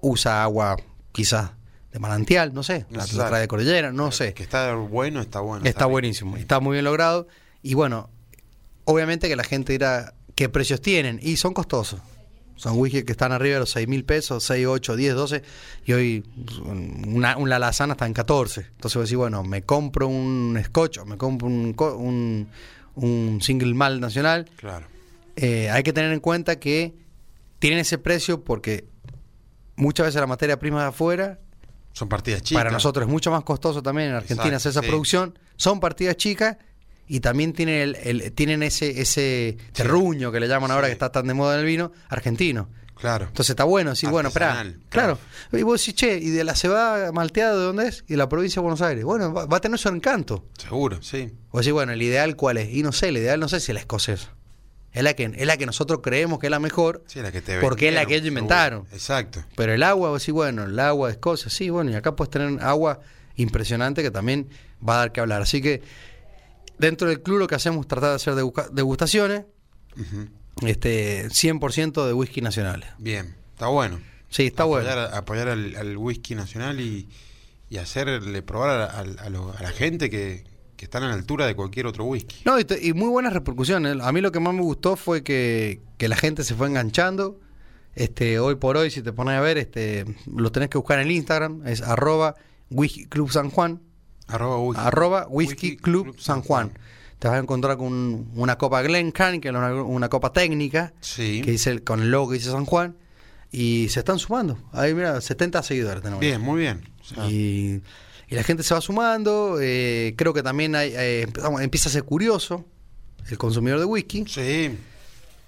usa 0.01 0.43
agua 0.43 0.77
quizás 1.13 1.53
de 1.93 1.99
manantial, 1.99 2.53
no 2.53 2.63
sé, 2.63 2.87
la, 2.91 3.07
trae 3.07 3.43
de 3.43 3.49
cordillera, 3.49 3.93
no 3.93 4.11
sé. 4.11 4.35
Que 4.35 4.43
está 4.43 4.75
bueno, 4.75 5.21
está 5.21 5.41
bueno. 5.41 5.65
Está 5.65 5.87
buenísimo, 5.87 6.37
está 6.37 6.59
muy 6.61 6.75
bien 6.75 6.85
logrado. 6.85 7.29
Y 7.63 7.75
bueno, 7.75 8.11
obviamente 8.85 9.29
que 9.29 9.37
la 9.37 9.45
gente 9.45 9.73
dirá, 9.73 10.15
¿qué 10.35 10.49
precios 10.49 10.81
tienen? 10.81 11.21
Y 11.23 11.37
son 11.37 11.55
costosos. 11.55 12.01
Son 12.57 12.79
whisky 12.79 13.03
que 13.03 13.13
están 13.13 13.33
arriba 13.33 13.55
de 13.55 13.61
los 13.61 13.71
6 13.71 13.89
mil 13.89 14.05
pesos, 14.05 14.45
6, 14.45 14.67
8, 14.67 14.97
10, 14.97 15.15
12. 15.15 15.43
Y 15.87 15.93
hoy 15.93 16.25
una, 17.05 17.37
una 17.37 17.59
lazana 17.59 17.95
está 17.95 18.07
en 18.07 18.13
14. 18.13 18.61
Entonces 18.61 18.97
vos 18.97 19.09
decís, 19.09 19.17
bueno, 19.17 19.43
me 19.43 19.63
compro 19.63 20.07
un 20.07 20.61
scotch 20.65 20.99
o 20.99 21.05
me 21.05 21.17
compro 21.17 21.49
un, 21.49 21.75
un, 21.77 22.49
un 22.95 23.43
single 23.43 23.75
malt 23.75 24.01
nacional. 24.01 24.49
Claro. 24.57 24.87
Eh, 25.37 25.69
hay 25.71 25.83
que 25.83 25.93
tener 25.93 26.13
en 26.13 26.21
cuenta 26.21 26.61
que 26.61 26.95
tienen 27.65 27.79
ese 27.79 27.97
precio 27.97 28.45
porque 28.45 28.85
muchas 29.77 30.05
veces 30.05 30.21
la 30.21 30.27
materia 30.27 30.59
prima 30.59 30.83
de 30.83 30.89
afuera, 30.89 31.39
Son 31.95 32.11
partidas 32.11 32.43
chicas. 32.43 32.61
para 32.61 32.71
nosotros 32.71 33.07
es 33.07 33.11
mucho 33.11 33.31
más 33.31 33.43
costoso 33.43 33.83
también 33.83 34.09
en 34.11 34.15
Argentina 34.17 34.49
Exacto, 34.49 34.57
hacer 34.59 34.71
esa 34.73 34.83
sí. 34.83 34.89
producción, 34.89 35.39
son 35.57 35.81
partidas 35.81 36.17
chicas 36.19 36.59
y 37.09 37.21
también 37.21 37.55
tienen, 37.55 37.81
el, 37.81 37.97
el- 37.97 38.33
tienen 38.33 38.63
ese, 38.63 39.01
ese 39.01 39.57
terruño 39.73 40.31
que 40.31 40.41
le 40.41 40.47
llaman 40.49 40.73
ahora 40.73 40.89
Sí. 40.89 40.91
que 40.91 40.93
está 40.93 41.11
tan 41.11 41.27
de 41.27 41.33
moda 41.33 41.55
en 41.55 41.61
el 41.61 41.67
vino, 41.67 41.91
argentino. 42.11 42.69
Claro. 42.97 43.29
Entonces 43.29 43.49
está 43.51 43.65
bueno 43.65 43.91
decir, 43.91 44.11
bueno, 44.11 44.29
espera, 44.29 44.53
claro. 44.91 45.19
claro. 45.49 45.59
Y 45.59 45.63
vos 45.63 45.81
decís, 45.81 45.95
che, 45.95 46.19
¿y 46.19 46.29
de 46.29 46.45
la 46.45 46.55
cebada 46.55 47.13
malteada 47.13 47.55
de 47.57 47.65
dónde 47.65 47.89
es? 47.89 48.05
Y 48.09 48.13
de 48.13 48.17
la 48.19 48.29
provincia 48.29 48.61
de 48.61 48.65
Buenos 48.65 48.83
Aires. 48.83 49.05
Bueno, 49.05 49.33
va, 49.33 49.47
va 49.47 49.57
a 49.57 49.61
tener 49.61 49.79
su 49.79 49.89
encanto. 49.89 50.45
Seguro, 50.59 51.01
sí. 51.03 51.33
O 51.51 51.59
decir, 51.59 51.73
bueno, 51.73 51.93
el 51.93 52.03
ideal 52.03 52.37
cuál 52.37 52.59
es. 52.59 52.73
Y 52.75 52.83
no 52.83 52.93
sé, 52.93 53.09
el 53.09 53.17
ideal 53.17 53.41
no 53.41 53.49
sé 53.49 53.59
si 53.61 53.73
es 53.73 53.75
la 53.75 53.81
escocesa. 53.81 54.35
Es 54.95 55.03
la 55.03 55.13
que, 55.15 55.25
es 55.25 55.47
la 55.47 55.57
que 55.59 55.67
nosotros 55.67 56.01
creemos 56.03 56.39
que 56.39 56.47
es 56.47 56.51
la 56.51 56.61
mejor. 56.61 57.03
Sí, 57.07 57.21
la 57.21 57.31
que 57.33 57.43
te 57.43 57.61
Porque 57.61 57.89
es 57.89 57.95
la 57.95 58.07
que 58.07 58.15
ellos 58.15 58.29
inventaron. 58.29 58.87
Exacto. 58.93 59.45
Pero 59.57 59.75
el 59.75 59.83
agua, 59.83 60.09
vos 60.11 60.23
decís, 60.23 60.33
bueno, 60.33 60.65
el 60.65 60.79
agua 60.79 61.09
de 61.09 61.15
Escocia, 61.15 61.51
sí, 61.51 61.69
bueno, 61.69 61.91
y 61.91 61.95
acá 61.95 62.15
puedes 62.17 62.31
tener 62.31 62.63
agua 62.63 63.01
impresionante 63.37 64.03
que 64.03 64.11
también 64.13 64.49
va 64.87 64.95
a 64.95 64.99
dar 64.99 65.13
que 65.13 65.21
hablar. 65.21 65.43
Así 65.43 65.61
que 65.61 65.83
dentro 66.79 67.09
del 67.09 67.23
club 67.23 67.39
lo 67.41 67.47
que 67.49 67.57
hacemos 67.57 67.81
es 67.83 67.89
tratar 67.89 68.11
de 68.11 68.17
hacer 68.17 68.35
degusta- 68.35 68.69
degustaciones, 68.73 69.45
Ujú. 69.99 70.29
este 70.67 71.29
100% 71.29 72.07
de 72.07 72.13
whisky 72.13 72.41
nacionales. 72.41 72.89
Bien. 72.99 73.35
Está 73.53 73.67
bueno. 73.67 74.01
Sí, 74.31 74.47
está 74.47 74.63
apoyar, 74.65 74.97
bueno. 74.97 75.17
Apoyar 75.17 75.49
al, 75.49 75.77
al 75.77 75.97
whisky 75.97 76.35
nacional 76.35 76.81
y, 76.81 77.09
y 77.71 77.79
hacerle 77.79 78.43
probar 78.43 78.71
a, 78.71 78.85
a- 78.85 79.01
a 79.27 79.29
lo- 79.31 79.53
a 79.57 79.63
la 79.63 79.71
gente 79.71 80.09
que, 80.11 80.45
que 80.77 80.85
están 80.87 81.03
a 81.03 81.09
la 81.09 81.15
altura 81.15 81.47
de 81.47 81.55
cualquier 81.55 81.87
otro 81.87 82.05
whisky. 82.05 82.37
No, 82.45 82.59
y, 82.59 82.67
y 82.83 82.93
muy 82.93 83.09
buenas 83.09 83.33
repercusiones. 83.33 83.97
A 84.01 84.13
mí 84.13 84.21
lo 84.21 84.33
que 84.33 84.41
más 84.41 84.55
me 84.55 84.63
gustó 84.63 84.97
fue 84.97 85.23
que, 85.23 85.81
que 85.99 86.09
la 86.09 86.17
gente 86.17 86.45
se 86.45 86.55
fue 86.55 86.69
enganchando. 86.69 87.41
Este, 87.95 88.39
hoy 88.41 88.57
por 88.57 88.77
hoy, 88.77 88.91
si 88.91 89.03
te 89.03 89.13
pones 89.13 89.35
a 89.37 89.41
ver, 89.41 89.57
este, 89.59 90.05
lo 90.27 90.51
tenés 90.51 90.69
que 90.69 90.79
buscar 90.79 90.99
en 90.99 91.07
el 91.07 91.13
Instagram, 91.13 91.67
es 91.67 91.81
arroba 91.81 92.35
whisky 92.71 93.07
club 93.07 93.31
San 93.31 93.51
Juan. 93.51 93.81
Arroba 94.27 94.59
whisky, 94.59 94.83
arroba 94.85 95.27
Whisky 95.29 95.77
Club 95.77 96.17
San 96.19 96.41
Juan. 96.43 96.73
Te 97.19 97.29
vas 97.29 97.37
a 97.37 97.41
encontrar 97.41 97.77
con 97.77 97.89
un- 97.93 98.31
una 98.35 98.57
copa 98.59 98.83
Glencairn, 98.83 99.41
que 99.41 99.49
es 99.49 99.55
una, 99.55 99.73
una 99.83 100.09
copa 100.09 100.33
técnica, 100.33 100.93
Sí. 101.01 101.43
que 101.43 101.51
dice 101.53 101.71
el- 101.71 101.85
con 101.85 102.01
el 102.01 102.11
logo 102.11 102.31
que 102.31 102.35
dice 102.39 102.51
San 102.51 102.65
Juan, 102.65 102.97
y 103.53 103.89
se 103.91 104.01
están 104.01 104.19
sumando. 104.19 104.59
Ahí, 104.73 104.95
mira, 104.95 105.21
70 105.21 105.63
seguidores 105.63 106.03
tenemos. 106.03 106.21
Bien, 106.21 106.41
muy 106.41 106.59
bien. 106.61 106.83
O 107.01 107.05
sea, 107.05 107.31
Y, 107.31 107.83
y 108.35 108.37
la 108.37 108.43
gente 108.43 108.63
se 108.65 108.75
va 108.75 108.81
sumando. 108.81 109.59
eh, 109.61 110.15
creo 110.17 110.35
que 110.35 110.43
también 110.43 110.75
hay, 110.75 110.93
eh, 110.95 111.23
empezamos- 111.23 111.63
empieza 111.63 111.89
a 111.89 111.93
ser 111.93 112.03
curioso 112.03 112.65
el 113.31 113.39
consumidor 113.39 113.79
de 113.79 113.85
whisky. 113.85 114.25
Sí. 114.29 114.77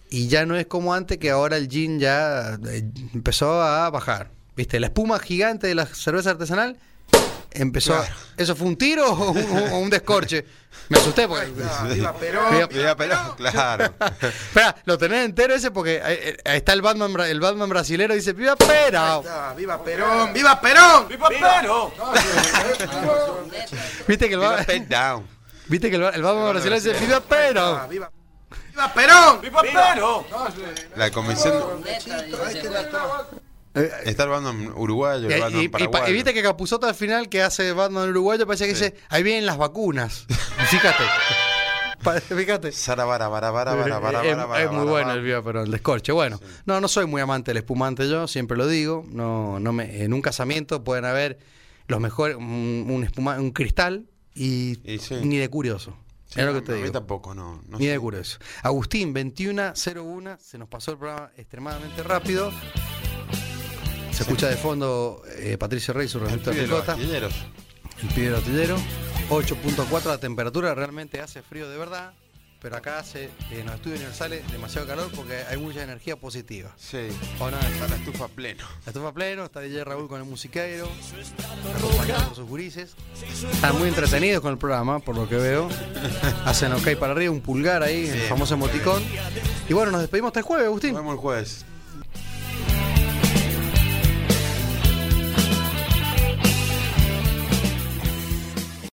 Y 0.09 0.29
ya 0.29 0.47
no 0.47 0.57
es 0.57 0.67
como 0.67 0.95
antes, 0.95 1.19
que 1.19 1.31
ahora 1.31 1.57
el 1.57 1.69
gin 1.69 1.99
ya 1.99 2.59
eh, 2.69 2.89
empezó 3.13 3.61
a 3.61 3.91
bajar. 3.91 4.31
¿Viste? 4.57 4.79
La 4.81 4.87
espuma 4.87 5.19
gigante 5.19 5.67
de 5.67 5.75
la 5.75 5.85
cerveza 5.87 6.31
artesanal 6.31 6.77
empezó. 7.53 7.95
a-. 7.95 8.07
¿Eso 8.37 8.55
fue 8.57 8.67
un 8.67 8.77
tiro 8.77 9.11
o 9.13 9.31
un, 9.33 9.73
o 9.73 9.79
un 9.79 9.91
descorche? 9.91 10.45
Me 10.89 10.99
asusté 10.99 11.27
porque. 11.27 11.47
viva 11.47 12.13
Perón. 12.15 12.51
Viva- 12.53 12.67
Viva 12.69 12.97
Perón, 12.97 13.35
claro. 13.37 13.93
Espera, 14.21 14.77
lo 14.85 14.97
tenés 14.97 15.25
entero 15.25 15.55
ese 15.55 15.71
porque 15.73 16.01
ahí, 16.01 16.17
eh, 16.21 16.37
está 16.45 16.73
el 16.75 16.83
Batman, 16.83 17.19
el 17.21 17.41
Batman 17.41 17.69
brasilero 17.69 18.15
dice: 18.15 18.33
¡Viva 18.35 18.55
Perón! 18.55 19.25
Ah, 19.29 19.53
viva 19.57 19.83
Perón, 19.83 20.33
viva 20.33 20.61
Perón. 20.61 21.09
¿Viste 24.07 24.29
que 24.29 24.35
el, 24.35 24.41
Viva 24.41 24.53
Ba- 24.57 24.65
Pen 24.65 24.89
Down. 24.89 25.27
¿viste 25.67 25.91
que 25.91 25.97
el, 25.97 26.03
el 26.05 26.23
Batman 26.23 26.51
brasilero 26.51 26.77
dice: 26.81 26.93
¡Viva 27.01 27.21
Perón! 27.21 27.79
Ah, 27.83 27.87
viva, 27.89 28.11
viva 29.41 29.63
Perón. 29.63 30.25
La 30.95 31.11
convención. 31.11 31.83
Eh, 33.77 33.91
Está 34.07 34.25
el 34.25 34.31
Batman 34.31 34.73
uruguayo, 34.75 35.29
Y, 35.31 35.33
el 35.35 35.41
Batman 35.41 35.61
y- 35.61 35.65
y 35.65 35.69
pa- 35.69 35.79
paraguayo. 35.79 36.09
y 36.09 36.13
viste 36.15 36.35
que 36.35 36.43
Capuzoto 36.43 36.87
al 36.89 36.95
final 36.95 37.29
que 37.29 37.43
hace 37.43 37.73
Batman 37.73 38.09
uruguayo 38.09 38.47
parece 38.47 38.65
que 38.67 38.71
dice, 38.73 38.95
ahí 39.09 39.23
vienen 39.23 39.47
las 39.47 39.59
vacunas. 39.59 40.27
Fíjate. 40.71 41.05
Fíjate. 42.37 42.69
Es, 42.69 42.89
muy 44.71 44.87
bueno 44.87 45.13
el 45.13 45.23
viva, 45.23 45.43
pero 45.43 45.63
el 45.63 45.71
descorche. 45.71 46.13
Bueno, 46.13 46.41
no, 46.65 46.81
no 46.81 46.89
soy 46.89 47.07
muy 47.07 47.21
amante 47.21 47.51
del 47.51 47.59
espumante 47.59 48.09
yo, 48.09 48.29
siempre 48.29 48.57
lo 48.57 48.67
digo. 48.69 49.05
No, 49.09 49.59
no 49.61 49.73
me, 49.73 50.03
en 50.05 50.13
un 50.13 50.23
casamiento 50.23 50.85
pueden 50.85 51.05
haber 51.05 51.39
los 51.89 52.01
mejores, 52.01 52.37
un, 52.37 52.87
un, 52.89 53.05
espuma- 53.05 53.39
un 53.41 53.51
cristal 53.51 54.07
y, 54.35 54.79
Y 54.91 54.99
sí. 54.99 55.17
ni 55.23 55.37
de 55.39 55.49
curioso. 55.49 55.97
Sí, 56.27 56.41
es 56.41 56.47
lo 56.47 56.55
que 56.55 56.61
te 56.61 56.73
a 56.73 56.77
mí 56.85 56.91
tampoco, 56.91 57.35
no. 57.35 57.63
no 57.69 57.79
Ni 57.79 57.87
sé. 57.87 57.91
de 57.93 57.99
curioso. 57.99 58.39
Agustín, 58.63 59.13
2101, 59.15 60.37
se 60.41 60.59
nos 60.59 60.69
pasó 60.69 60.93
el 60.93 60.99
programa 60.99 61.31
extremadamente 61.37 62.03
rápido. 62.03 62.53
Se 64.17 64.23
escucha 64.23 64.49
de 64.49 64.57
fondo 64.57 65.21
eh, 65.37 65.59
Patricio 65.59 65.93
Rey, 65.93 66.09
su 66.09 66.17
El 66.17 66.25
registro 66.25 66.51
pibe 66.55 66.67
de 66.67 66.75
astilleros. 66.75 67.35
El 68.03 68.09
pibe 68.15 68.35
artillero. 68.35 68.77
8.4 69.29 70.05
la 70.07 70.17
temperatura, 70.17 70.75
realmente 70.75 71.21
hace 71.21 71.43
frío 71.43 71.69
de 71.69 71.77
verdad. 71.77 72.15
Pero 72.63 72.77
acá 72.77 72.99
hace, 72.99 73.29
en 73.51 73.67
los 73.67 73.75
estudios 73.75 73.99
universales, 73.99 74.51
demasiado 74.51 74.87
calor 74.87 75.11
porque 75.15 75.37
hay 75.51 75.59
mucha 75.59 75.83
energía 75.83 76.17
positiva. 76.17 76.75
Sí. 76.79 77.09
¿O 77.39 77.51
no? 77.51 77.59
Está 77.59 77.89
la 77.89 77.97
estufa 77.97 78.29
pleno. 78.29 78.65
La 78.87 78.93
estufa 78.93 79.13
pleno, 79.13 79.45
está 79.45 79.61
DJ 79.61 79.85
Raúl 79.85 80.09
con 80.09 80.19
el 80.19 80.27
musiquero, 80.27 80.89
acompañado 81.77 82.29
por 82.29 82.37
sus 82.37 82.49
gurises. 82.49 82.95
Están 83.53 83.79
muy 83.79 83.89
entretenidos 83.89 84.41
con 84.41 84.51
el 84.53 84.57
programa, 84.57 84.99
por 84.99 85.15
lo 85.15 85.29
que 85.29 85.37
veo. 85.37 85.69
Hacen 86.47 86.73
ok 86.73 86.97
para 86.99 87.13
arriba, 87.13 87.31
un 87.31 87.43
pulgar 87.43 87.83
ahí, 87.83 88.07
el 88.07 88.15
Bien. 88.15 88.29
famoso 88.31 88.55
emoticón. 88.55 89.03
Y 89.69 89.75
bueno, 89.75 89.93
nos 89.93 90.01
despedimos 90.01 90.31
hasta 90.31 90.41
el 90.41 90.47
jueves, 90.47 90.67
Agustín. 90.69 90.95
Nos 90.95 91.03
vemos 91.03 91.13
el 91.17 91.21
jueves. 91.21 91.67